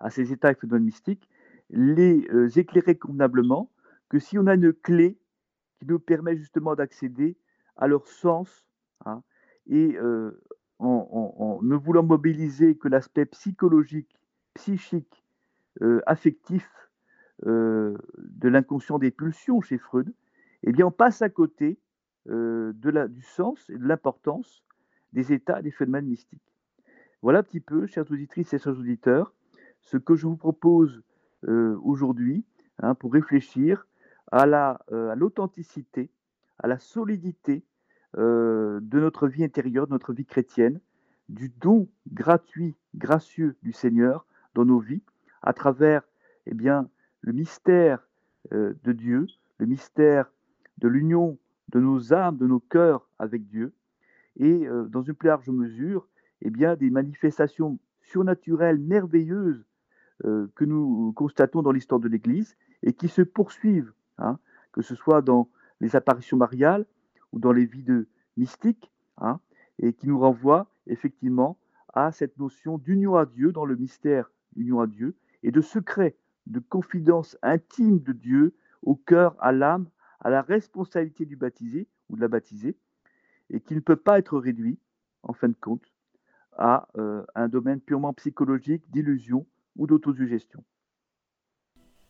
[0.00, 1.30] à ces états et mystiques,
[1.70, 3.70] les euh, éclairer convenablement
[4.08, 5.16] que si on a une clé
[5.78, 7.36] qui nous permet justement d'accéder
[7.76, 8.66] à leur sens,
[9.04, 9.22] hein,
[9.66, 10.42] et euh,
[10.78, 14.14] en, ne voulant mobiliser que l'aspect psychologique,
[14.54, 15.24] psychique
[15.82, 16.68] euh, affectif
[17.46, 20.12] euh, de l'inconscient des pulsions chez Freud,
[20.62, 21.78] eh bien, on passe à côté
[22.28, 24.64] de la, du sens et de l'importance
[25.12, 26.42] des états des phénomènes mystiques.
[27.22, 29.32] Voilà un petit peu, chers auditrices et chers auditeurs,
[29.80, 31.04] ce que je vous propose
[31.46, 32.44] aujourd'hui
[32.80, 33.86] hein, pour réfléchir
[34.32, 34.46] à
[35.14, 36.10] l'authenticité,
[36.58, 37.64] à, à, la solidité
[38.14, 40.80] de notre vie intérieure, de notre vie chrétienne,
[41.28, 45.02] du don gratuit, gracieux du Seigneur dans nos vies,
[45.42, 46.02] à travers
[46.46, 46.88] eh bien,
[47.20, 48.06] le mystère
[48.52, 49.26] euh, de Dieu,
[49.58, 50.30] le mystère
[50.78, 51.38] de l'union
[51.70, 53.72] de nos âmes, de nos cœurs avec Dieu,
[54.36, 56.06] et euh, dans une plus large mesure,
[56.42, 59.64] eh bien, des manifestations surnaturelles merveilleuses
[60.24, 64.38] euh, que nous constatons dans l'histoire de l'Église et qui se poursuivent, hein,
[64.72, 65.48] que ce soit dans
[65.80, 66.86] les apparitions mariales
[67.32, 69.40] ou dans les vies de mystiques, hein,
[69.78, 71.58] et qui nous renvoient effectivement
[71.94, 76.16] à cette notion d'union à Dieu dans le mystère, union à Dieu, et de secret,
[76.46, 79.88] de confidence intime de Dieu au cœur, à l'âme,
[80.20, 82.76] à la responsabilité du baptisé ou de la baptisée,
[83.50, 84.78] et qui ne peut pas être réduit,
[85.22, 85.84] en fin de compte,
[86.56, 90.64] à euh, un domaine purement psychologique, d'illusion ou d'autosuggestion.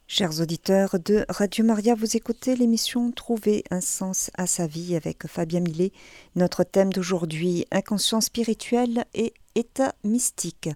[0.09, 5.27] Chers auditeurs de Radio Maria, vous écoutez l'émission Trouver un sens à sa vie avec
[5.27, 5.91] Fabien Millet.
[6.37, 10.69] Notre thème d'aujourd'hui, inconscient spirituel et état mystique.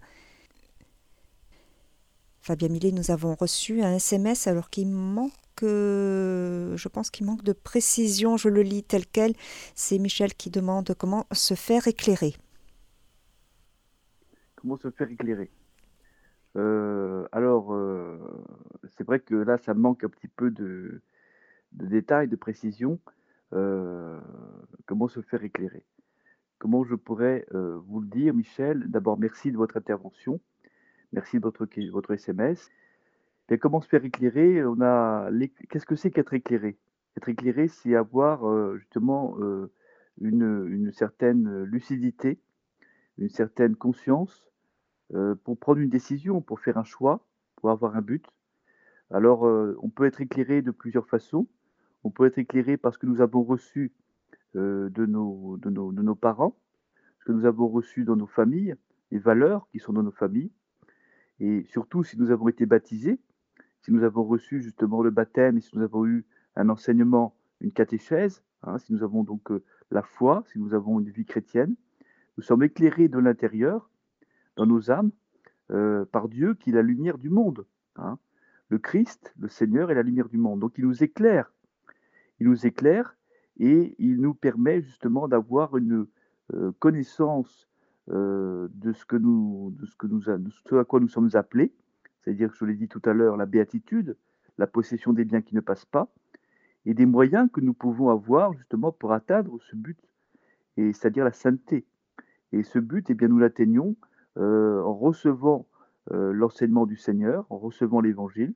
[2.41, 7.53] Fabien Millet, nous avons reçu un SMS alors qu'il manque, je pense qu'il manque de
[7.53, 9.35] précision, je le lis tel quel.
[9.77, 12.35] C'est Michel qui demande comment se faire éclairer.
[14.57, 15.53] Comment se faire éclairer?
[16.55, 17.75] Alors,
[18.97, 21.01] c'est vrai que là, ça manque un petit peu de,
[21.73, 22.99] détails, de précision.
[23.51, 25.85] Comment se faire éclairer?
[26.59, 28.85] Comment je pourrais vous le dire, Michel?
[28.91, 30.41] D'abord, merci de votre intervention.
[31.13, 32.71] Merci de votre, votre SMS.
[33.49, 34.65] Et comment se faire éclairer?
[34.65, 35.29] On a
[35.69, 36.79] Qu'est-ce que c'est qu'être éclairé?
[37.17, 39.37] Être éclairé, c'est avoir justement
[40.21, 42.39] une, une certaine lucidité,
[43.19, 44.50] une certaine conscience
[45.15, 48.25] euh, pour prendre une décision, pour faire un choix, pour avoir un but.
[49.11, 51.49] Alors, euh, on peut être éclairé de plusieurs façons.
[52.05, 53.93] On peut être éclairé parce que nous avons reçu
[54.55, 56.57] euh, de, nos, parents,
[57.19, 58.77] ce que nous avons reçu dans nos familles,
[59.11, 60.53] les valeurs qui sont dans nos familles.
[61.41, 63.19] Et surtout, si nous avons été baptisés,
[63.83, 67.73] si nous avons reçu justement le baptême et si nous avons eu un enseignement, une
[67.73, 69.49] catéchèse, hein, si nous avons donc
[69.91, 71.75] la foi, si nous avons une vie chrétienne,
[72.37, 73.91] nous sommes éclairés de l'intérieur
[74.61, 75.11] dans nos âmes
[75.71, 77.65] euh, par Dieu qui est la lumière du monde.
[77.97, 78.19] Hein.
[78.69, 80.61] Le Christ, le Seigneur, est la lumière du monde.
[80.61, 81.51] Donc il nous éclaire.
[82.41, 83.17] Il nous éclaire
[83.59, 86.07] et il nous permet justement d'avoir une
[86.53, 87.69] euh, connaissance
[88.11, 91.73] euh, de, ce de, ce à quoi nous sommes appelés.
[92.21, 94.17] C'est-à-dire, je l'ai dit tout à l'heure, la béatitude,
[94.59, 96.13] la possession des biens qui ne passent pas,
[96.85, 99.99] et des moyens que nous pouvons avoir justement pour atteindre ce but,
[100.77, 101.87] et c'est-à-dire la sainteté.
[102.53, 103.97] Et ce but, eh bien, nous l'atteignons
[104.41, 105.67] en recevant
[106.13, 108.55] euh, l'enseignement du Seigneur, en recevant l'Évangile,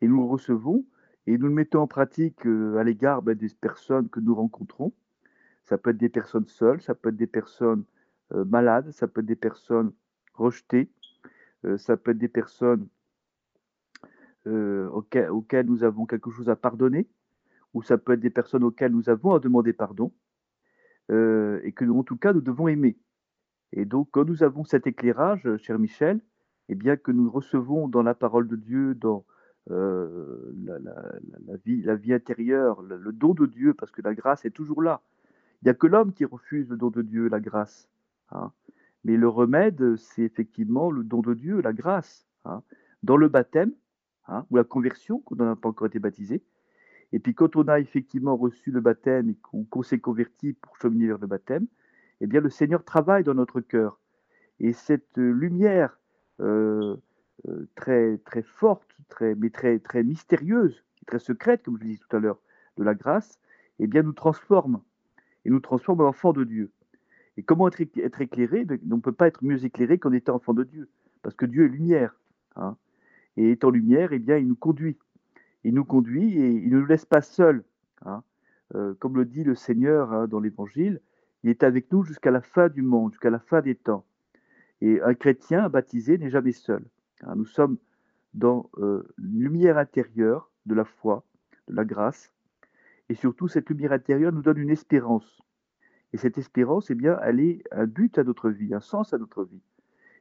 [0.00, 0.84] et nous le recevons
[1.26, 4.92] et nous le mettons en pratique euh, à l'égard ben, des personnes que nous rencontrons.
[5.64, 7.84] Ça peut être des personnes seules, ça peut être des personnes
[8.30, 9.92] malades, ça peut être des personnes
[10.34, 10.90] rejetées,
[11.76, 12.88] ça peut être des personnes
[14.46, 17.06] auxquelles, nous avons quelque chose à pardonner,
[17.74, 20.10] ou ça peut être des personnes auxquelles nous avons à demander pardon,
[21.10, 22.96] et que, en tout cas, nous devons aimer.
[23.72, 26.18] Et donc, quand nous avons cet éclairage, euh, cher Michel,
[26.68, 29.24] et eh bien que nous recevons dans la parole de Dieu, dans
[29.70, 34.50] euh, la, vie, la vie intérieure, le, don de Dieu, parce que la grâce est
[34.50, 35.00] toujours là.
[35.62, 37.88] Il n'y a que l'homme qui refuse le don de Dieu, la grâce.
[38.30, 38.52] Hein.
[39.04, 42.26] Mais le remède, c'est effectivement le don de Dieu, la grâce.
[42.44, 42.62] Hein.
[43.02, 43.72] Dans le baptême,
[44.26, 46.42] hein, ou la conversion, quand on n'a pas encore été baptisé.
[47.12, 49.36] Et puis quand on a effectivement reçu le baptême et
[49.70, 51.66] qu'on s'est converti pour cheminer vers le baptême,
[52.20, 53.98] eh bien le Seigneur travaille dans notre cœur.
[54.60, 55.98] Et cette lumière
[56.40, 56.96] euh,
[57.48, 62.02] euh, très, très forte, très, mais très, très mystérieuse, très secrète, comme je le disais
[62.08, 62.38] tout à l'heure,
[62.76, 63.38] de la grâce,
[63.78, 64.82] eh bien nous transforme.
[65.44, 66.72] Et nous transforme en enfants de Dieu.
[67.36, 68.64] Et comment être, éclairé?
[68.64, 70.88] Ben, On ne peut pas être mieux éclairé qu'en étant enfant de Dieu.
[71.22, 72.18] Parce que Dieu est lumière.
[72.56, 72.76] Hein.
[73.36, 74.98] Et étant lumière, eh bien, il nous conduit.
[75.62, 77.62] Il nous conduit et il ne nous laisse pas seuls.
[78.04, 78.24] Hein.
[78.74, 81.00] Euh, comme le dit le Seigneur hein, dans l'Évangile,
[81.42, 84.04] il est avec nous jusqu'à la fin du monde, jusqu'à la fin des temps.
[84.80, 86.84] Et un chrétien baptisé n'est jamais seul.
[87.22, 87.78] Hein, nous sommes
[88.34, 91.24] dans euh, une lumière intérieure de la foi,
[91.68, 92.32] de la grâce.
[93.08, 95.42] Et surtout, cette lumière intérieure nous donne une espérance.
[96.12, 99.18] Et cette espérance, eh bien, elle est un but à notre vie, un sens à
[99.18, 99.62] notre vie.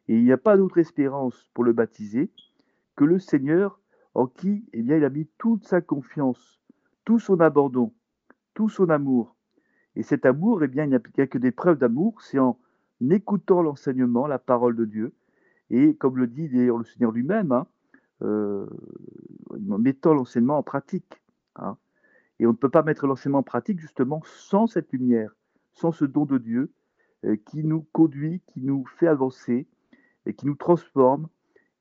[0.07, 2.31] Et il n'y a pas d'autre espérance pour le baptiser
[2.95, 3.79] que le Seigneur
[4.13, 6.59] en qui eh bien, il a mis toute sa confiance,
[7.05, 7.93] tout son abandon,
[8.53, 9.36] tout son amour.
[9.97, 12.59] Et cet amour, eh bien, il n'y a que des preuves d'amour, c'est en
[13.09, 15.15] écoutant l'enseignement, la parole de Dieu,
[15.71, 17.65] et comme le dit d'ailleurs le Seigneur lui-même, hein,
[18.21, 18.67] euh,
[19.49, 21.19] en mettant l'enseignement en pratique.
[21.55, 21.77] Hein.
[22.39, 25.35] Et on ne peut pas mettre l'enseignement en pratique justement sans cette lumière,
[25.73, 26.71] sans ce don de Dieu
[27.25, 29.65] euh, qui nous conduit, qui nous fait avancer,
[30.27, 31.27] et qui nous transforme,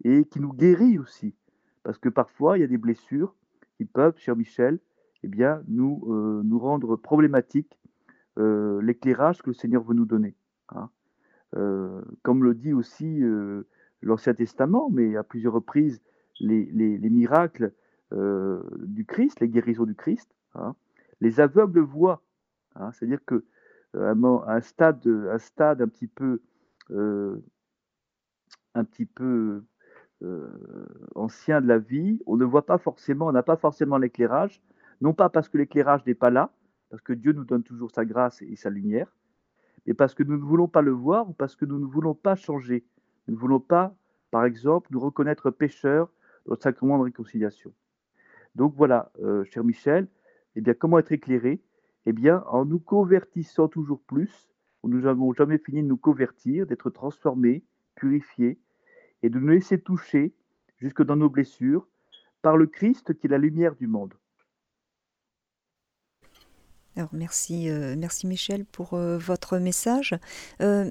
[0.04, 1.34] et qui nous guérit aussi.
[1.82, 3.34] Parce que parfois, il y a des blessures
[3.76, 4.78] qui peuvent, cher Michel,
[5.22, 7.78] eh bien, nous, euh, nous rendre problématiques
[8.38, 10.34] euh, l'éclairage que le Seigneur veut nous donner.
[10.68, 10.90] Hein.
[11.56, 13.66] Euh, comme le dit aussi euh,
[14.02, 16.02] l'Ancien Testament, mais à plusieurs reprises,
[16.40, 17.72] les, miracles
[18.12, 20.74] du Christ, les guérisons du Christ, hein.
[21.20, 22.22] les aveugles voient.
[22.74, 22.92] Hein.
[22.92, 23.44] C'est-à-dire que
[23.94, 26.42] un, stade, un stade un petit peu,
[26.90, 27.40] un
[28.84, 29.64] petit peu
[31.14, 34.62] ancien de la vie, on ne voit pas forcément, on n'a pas forcément l'éclairage,
[35.00, 36.52] non pas parce que l'éclairage n'est pas là,
[36.90, 39.14] parce que Dieu nous donne toujours sa grâce et sa lumière,
[39.86, 42.14] mais parce que nous ne voulons pas le voir ou parce que nous ne voulons
[42.14, 42.84] pas changer.
[43.28, 43.94] Nous ne voulons pas,
[44.30, 46.10] par exemple, nous reconnaître pécheurs
[46.46, 47.72] dans le sacrement de réconciliation.
[48.54, 50.08] Donc voilà, euh, cher Michel,
[50.54, 51.60] eh bien, comment être éclairé?
[52.06, 54.48] Eh bien, en nous convertissant toujours plus,
[54.84, 57.64] nous n'avons jamais fini de nous convertir, d'être transformés,
[57.94, 58.58] purifiés,
[59.22, 60.34] et de nous laisser toucher
[60.78, 61.86] jusque dans nos blessures
[62.42, 64.14] par le Christ qui est la lumière du monde.
[66.96, 70.14] Alors merci, euh, merci Michel pour euh, votre message.
[70.62, 70.90] Euh,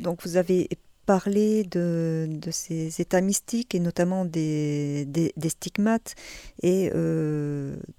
[0.00, 0.68] donc vous avez
[1.04, 6.16] parlé de, ces états mystiques et notamment des, des, stigmates
[6.64, 6.90] et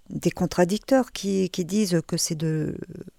[0.10, 2.76] des contradicteurs qui, disent que c'est de...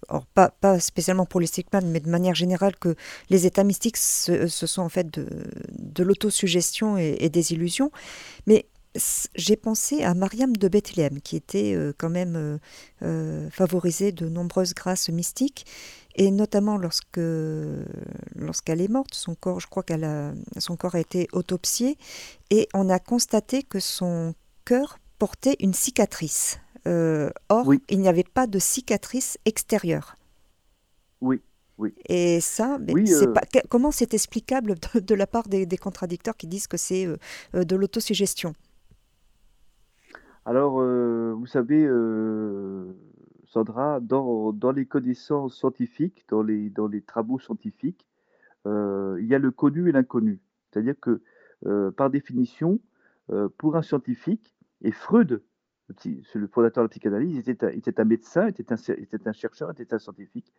[0.08, 2.96] Or, pas, pas spécialement pour les stigmates, mais de manière générale que
[3.30, 5.26] les états mystiques, ce, sont en fait de,
[5.72, 7.90] de l'autosuggestion et, et des illusions.
[8.46, 8.66] Mais
[9.34, 12.58] j'ai pensé à Mariam de Bethléem, qui était euh, quand même euh,
[13.02, 15.66] euh, favorisée de nombreuses grâces mystiques,
[16.14, 17.20] et notamment lorsque
[18.34, 21.96] lorsqu'elle est morte, son corps, je crois qu'elle a, son corps a été autopsié,
[22.50, 24.34] et on a constaté que son
[24.64, 26.58] cœur portait une cicatrice.
[26.86, 30.16] or, il n'y avait pas de cicatrice extérieure.
[31.20, 31.40] Oui.
[31.76, 31.94] Oui.
[32.08, 32.76] Et ça,
[33.32, 37.06] pas, comment c'est explicable de, la part des, contradicteurs qui disent que c'est
[37.54, 38.54] de l'autosuggestion?
[40.48, 42.94] Alors, euh, vous savez, euh,
[43.44, 48.06] Sandra, dans, les connaissances scientifiques, dans les, travaux scientifiques,
[48.64, 50.40] euh, il y a le connu et l'inconnu.
[50.70, 51.20] C'est-à-dire que,
[51.90, 52.80] par définition,
[53.58, 55.42] pour un scientifique, et Freud,
[56.34, 59.92] le, fondateur de la psychanalyse, était, était un médecin, était un, était un chercheur, était
[59.92, 60.50] un scientifique.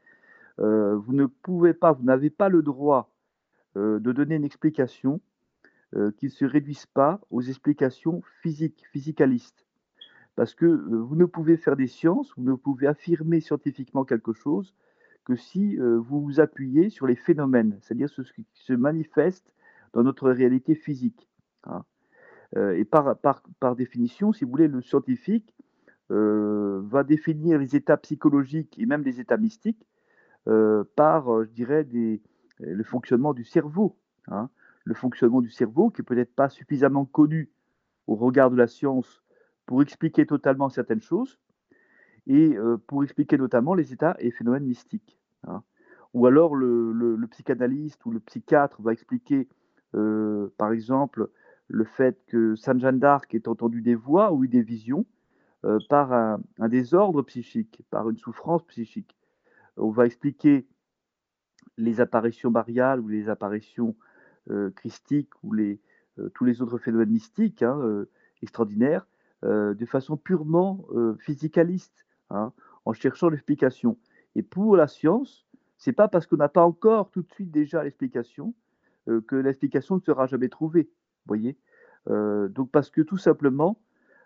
[0.59, 3.11] vous ne pouvez pas, vous n'avez pas le droit
[3.75, 5.19] de donner une explication
[6.17, 9.65] qui ne se réduise pas aux explications physiques, physicalistes.
[10.39, 14.73] Parce que vous ne pouvez faire des sciences, vous ne pouvez affirmer scientifiquement quelque chose
[15.25, 19.51] que si vous vous appuyez sur les phénomènes, c'est-à-dire ce qui se manifeste
[19.91, 21.27] dans notre réalité physique.
[21.65, 21.83] Hein.
[22.55, 25.53] et par, définition, si vous voulez, le scientifique
[26.09, 29.85] va définir les états psychologiques et même les états mystiques
[30.45, 31.85] par, je dirais,
[32.59, 33.97] le fonctionnement du cerveau.
[34.29, 34.49] Hein.
[34.85, 37.51] Le fonctionnement du cerveau qui peut-être pas suffisamment connu
[38.07, 39.21] au regard de la science
[39.69, 41.37] pour expliquer totalement certaines choses
[42.25, 45.19] et euh, pour expliquer notamment les états et phénomènes mystiques.
[45.45, 45.61] Hein.
[46.15, 49.47] Ou alors le, psychanalyste ou le psychiatre va expliquer,
[49.93, 51.29] euh, par exemple,
[51.67, 55.05] le fait que Sainte Jeanne d'Arc ait entendu des voix ou eu des visions
[55.65, 59.15] euh, par un, désordre psychique, par une souffrance psychique.
[59.77, 60.65] On va expliquer
[61.77, 63.95] les apparitions mariales ou les apparitions
[64.75, 65.79] christiques ou les,
[66.33, 68.03] tous les autres phénomènes mystiques hein,
[68.41, 69.05] extraordinaires
[69.43, 72.51] de façon purement euh, physicaliste, hein,
[72.85, 73.97] en cherchant l'explication.
[74.35, 77.83] Et pour la science, c'est pas parce qu'on n'a pas encore tout de suite déjà
[77.83, 78.53] l'explication
[79.07, 80.89] euh, que l'explication ne sera jamais trouvée.
[81.25, 81.57] Voyez.
[82.07, 83.79] donc parce que tout simplement,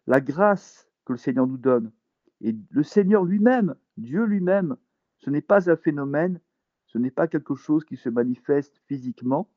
[0.08, 1.92] la grâce que le Seigneur nous donne
[2.40, 4.78] et le Seigneur lui-même, Dieu lui-même,
[5.20, 6.40] ce n'est pas un phénomène,
[6.88, 9.50] ce n'est pas quelque chose qui se manifeste physiquement,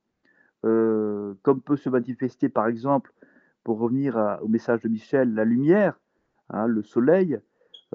[0.62, 3.12] comme peut se manifester par exemple
[3.66, 5.98] pour revenir au message de Michel, la lumière,
[6.50, 7.40] hein, le soleil,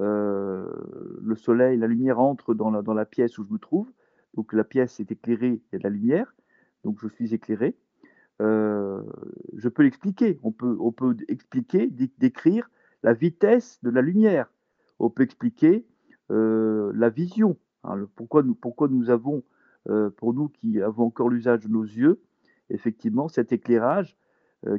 [0.01, 0.65] euh,
[1.21, 3.89] le soleil, la lumière entre dans la, pièce où je me trouve.
[4.33, 6.35] Donc la pièce est éclairée, il y a de la lumière,
[6.83, 7.77] donc je suis éclairé.
[8.41, 9.01] Euh,
[9.55, 10.41] je peux l'expliquer.
[10.43, 12.69] On peut, on peut expliquer, décrire
[13.01, 14.51] la vitesse de la lumière.
[14.99, 15.85] On peut expliquer
[16.31, 17.55] euh, la vision.
[17.85, 19.41] Hein, pourquoi, nous, pourquoi nous avons,
[20.17, 22.19] pour nous qui avons encore l'usage de nos yeux,
[22.69, 24.17] effectivement, cet éclairage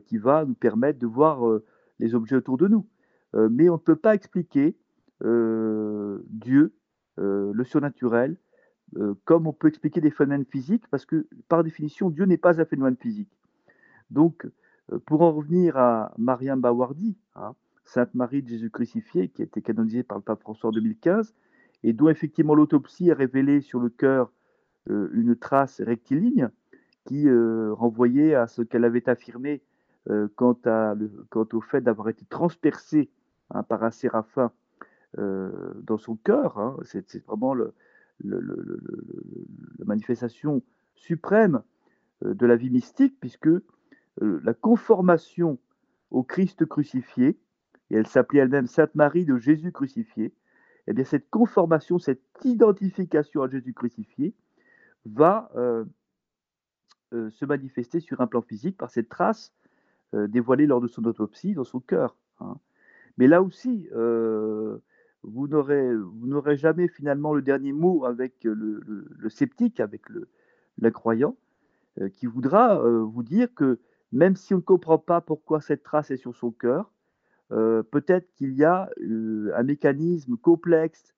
[0.07, 1.65] qui va nous permettre de voir euh,
[1.99, 2.87] les objets autour de nous.
[3.35, 4.77] Euh, mais on ne peut pas expliquer
[5.25, 6.75] Dieu,
[7.17, 8.37] le surnaturel,
[9.25, 12.65] comme on peut expliquer des phénomènes physiques, parce que par définition, Dieu n'est pas un
[12.65, 13.31] phénomène physique.
[14.11, 14.49] Donc,
[15.07, 17.55] pour en revenir à Mariam Bawardi, hein,
[17.85, 21.37] Sainte Marie de Jésus crucifié, qui a été canonisée par le pape François en 2015,
[21.85, 24.33] et dont effectivement l'autopsie a révélé sur le cœur
[24.89, 26.51] une trace rectiligne
[27.05, 29.63] qui renvoyait à ce qu'elle avait affirmé
[30.11, 30.97] euh, quant, à
[31.31, 33.09] quant, au fait d'avoir été transpercé
[33.51, 34.51] hein, par un séraphin
[35.19, 36.59] euh, dans son cœur.
[36.59, 36.77] Hein.
[36.83, 37.69] c'est vraiment la
[39.85, 40.61] manifestation
[40.97, 41.63] suprême
[42.25, 43.49] euh, de la vie mystique, puisque
[44.21, 45.59] la conformation
[46.11, 47.39] au Christ crucifié,
[47.91, 50.35] et elle s'appelait elle-même Sainte Marie de Jésus crucifié,
[50.87, 54.35] eh bien cette conformation, cette identification à Jésus crucifié
[55.07, 55.51] va
[57.11, 59.55] se manifester sur un plan physique par cette trace
[60.13, 62.17] dévoilé lors de son autopsie dans son cœur.
[62.41, 62.57] Hein.
[63.19, 63.89] Mais là aussi,
[65.23, 70.03] vous n'aurez jamais finalement le dernier mot avec le, sceptique, avec
[70.79, 71.37] l'incroyant,
[72.15, 73.79] qui voudra vous dire que
[74.13, 76.93] même si on ne comprend pas pourquoi cette trace est sur son cœur,
[77.51, 81.15] peut-être qu'il y a un mécanisme complexe,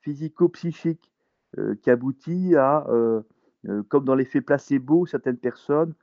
[0.00, 1.10] physico-psychique,
[1.82, 2.86] qui aboutit à,
[3.88, 5.94] comme dans l'effet placebo, certaines personnes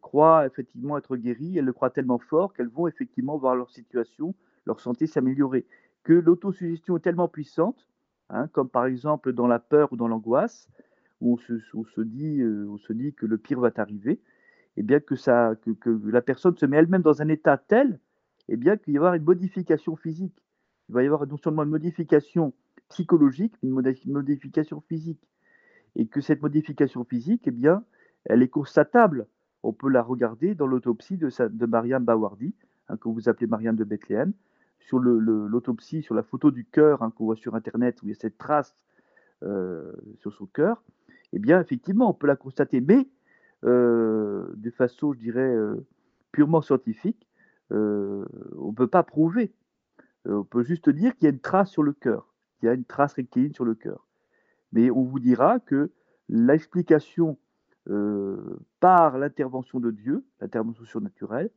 [0.00, 4.34] croient effectivement être guéries, elles le croient tellement fort qu'elles vont effectivement voir leur situation
[4.66, 5.66] leur santé s'améliorer.
[6.04, 7.86] Que l'autosuggestion est tellement puissante,
[8.30, 10.68] hein, comme par exemple dans la peur ou dans l'angoisse,
[11.20, 11.38] où
[11.74, 15.00] on se, dit, euh, on se dit que le pire va t'arriver, et eh bien
[15.00, 18.00] que, ça, que, la personne se met elle-même dans un état tel,
[18.48, 20.42] et eh bien qu'il va y avoir une modification physique.
[20.88, 22.52] Il va y avoir non seulement une modification
[22.88, 25.20] psychologique, mais une modification physique.
[25.94, 27.84] Et que cette modification physique, eh bien,
[28.24, 29.26] elle est constatable.
[29.62, 32.54] On peut la regarder dans l'autopsie de, Mariam Bawardi,
[32.88, 34.32] hein, que vous appelez Mariam de Bethléem,
[34.80, 38.12] sur l'autopsie, sur la photo du cœur hein, qu'on voit sur Internet, où il y
[38.12, 38.74] a cette trace
[39.42, 40.82] euh, sur son cœur,
[41.32, 43.08] eh bien, effectivement, on peut la constater, mais
[43.64, 45.86] euh, de façon, je dirais, euh,
[46.32, 47.28] purement scientifique,
[47.70, 48.26] on
[48.68, 49.50] ne peut pas prouver.
[50.26, 52.74] on peut juste dire qu'il y a une trace sur le cœur, qu'il y a
[52.74, 54.06] une trace rectiligne sur le cœur.
[54.72, 55.90] Mais on vous dira que
[56.28, 57.38] l'explication
[58.80, 61.50] par l'intervention de Dieu, l'intervention surnaturelle,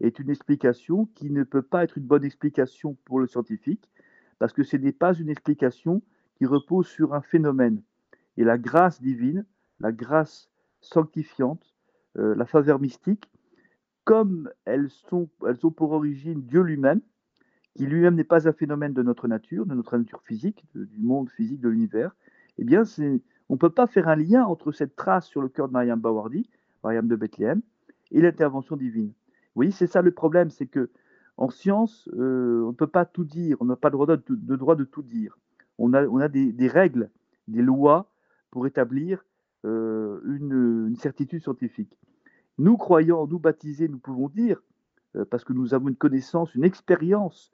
[0.00, 3.90] est une explication qui ne peut pas être une bonne explication pour le scientifique,
[4.38, 6.02] parce que ce n'est pas une explication
[6.36, 7.82] qui repose sur un phénomène.
[8.36, 9.46] Et la grâce divine,
[9.80, 10.50] la grâce
[10.80, 11.74] sanctifiante,
[12.18, 13.30] euh, la faveur mystique,
[14.04, 17.00] comme elles, sont, elles ont pour origine Dieu lui-même,
[17.74, 21.30] qui lui-même n'est pas un phénomène de notre nature, de notre nature physique, du monde
[21.30, 22.14] physique de l'univers,
[22.58, 22.84] eh bien,
[23.48, 26.00] on ne peut pas faire un lien entre cette trace sur le cœur de Mariam
[26.00, 26.48] Bawardi,
[26.82, 27.60] Mariam de Bethléem,
[28.10, 29.12] et l'intervention divine.
[29.54, 30.90] Oui, c'est ça le problème, c'est que
[31.36, 34.56] en science, euh, on ne peut pas tout dire, on n'a pas le droit de,
[34.56, 35.38] droit de tout dire.
[35.78, 37.10] On a, on a des, règles,
[37.46, 38.10] des lois
[38.50, 39.24] pour établir
[39.66, 41.98] euh, une, certitude scientifique.
[42.58, 44.62] Nous, croyants, nous baptisés, nous pouvons dire,
[45.14, 47.50] euh, parce que nous avons une connaissance, une expérience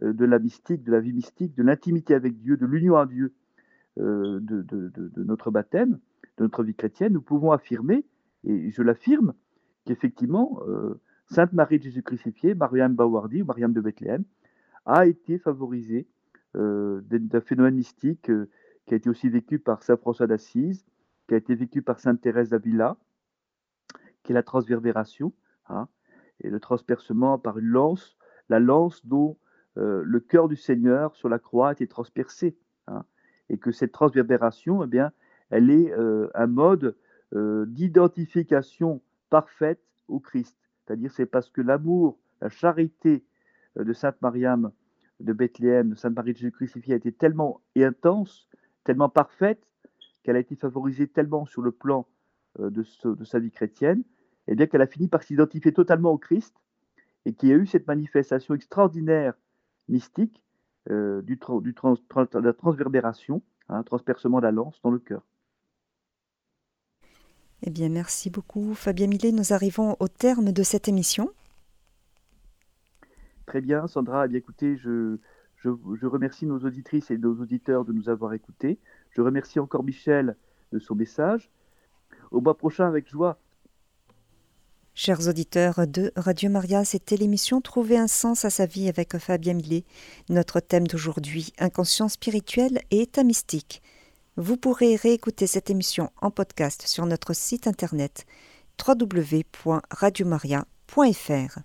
[0.00, 3.32] de la mystique, de la vie mystique, de l'intimité avec Dieu, de l'union à Dieu,
[3.96, 5.98] de, de, notre baptême,
[6.38, 8.04] de notre vie chrétienne, nous pouvons affirmer,
[8.44, 9.34] et je l'affirme,
[9.84, 10.60] qu'effectivement,
[11.28, 14.24] Sainte Marie de Jésus crucifié, Mariam Bawardi, ou Mariam de Bethléem,
[14.84, 16.06] a été favorisée
[16.56, 18.48] euh, d'un phénomène mystique euh,
[18.86, 20.86] qui a été aussi vécu par Saint François d'Assise,
[21.26, 22.96] qui a été vécu par Sainte Thérèse d'Avila,
[24.22, 25.32] qui est la transverbération,
[25.68, 25.88] hein,
[26.40, 28.16] et le transpercement par une lance,
[28.48, 29.36] la lance dont
[29.76, 32.56] euh, le cœur du Seigneur sur la croix a été transpercé,
[33.50, 35.12] et que cette transverbération, eh bien,
[35.50, 35.92] elle est
[36.34, 36.96] un mode
[37.32, 40.56] d'identification parfaite au Christ.
[40.86, 43.24] C'est-à-dire c'est parce que l'amour, la charité
[43.78, 44.70] euh, de Sainte Mariam
[45.20, 48.48] de Bethléem, de Sainte Marie de Jésus crucifié a été tellement intense,
[48.84, 49.62] tellement parfaite,
[50.22, 52.06] qu'elle a été favorisée tellement sur le plan
[52.60, 54.02] euh, de, sa vie chrétienne,
[54.46, 56.54] eh bien qu'elle a fini par s'identifier totalement au Christ
[57.24, 59.34] et qu'il y a eu cette manifestation extraordinaire
[59.88, 60.42] mystique
[60.90, 65.22] euh, du, du de la transverbération, un hein, transpercement de la lance dans le cœur.
[67.62, 69.32] Eh bien, merci beaucoup, Fabien Millet.
[69.32, 71.30] Nous arrivons au terme de cette émission.
[73.46, 74.26] Très bien, Sandra.
[74.26, 75.18] Eh bien, écoutez, je,
[75.56, 78.78] je, remercie nos auditrices et nos auditeurs de nous avoir écoutés.
[79.10, 80.36] Je remercie encore Michel
[80.72, 81.50] de son message.
[82.30, 83.38] Au mois prochain, avec joie.
[84.98, 89.52] Chers auditeurs de Radio Maria, c'était l'émission Trouver un sens à sa vie avec Fabien
[89.52, 89.84] Millet.
[90.30, 93.82] Notre thème d'aujourd'hui, inconscient spirituel et état mystique.
[94.38, 98.24] Vous pourrez réécouter cette émission en podcast sur notre site internet
[98.88, 101.58] www.radiomaria.fr.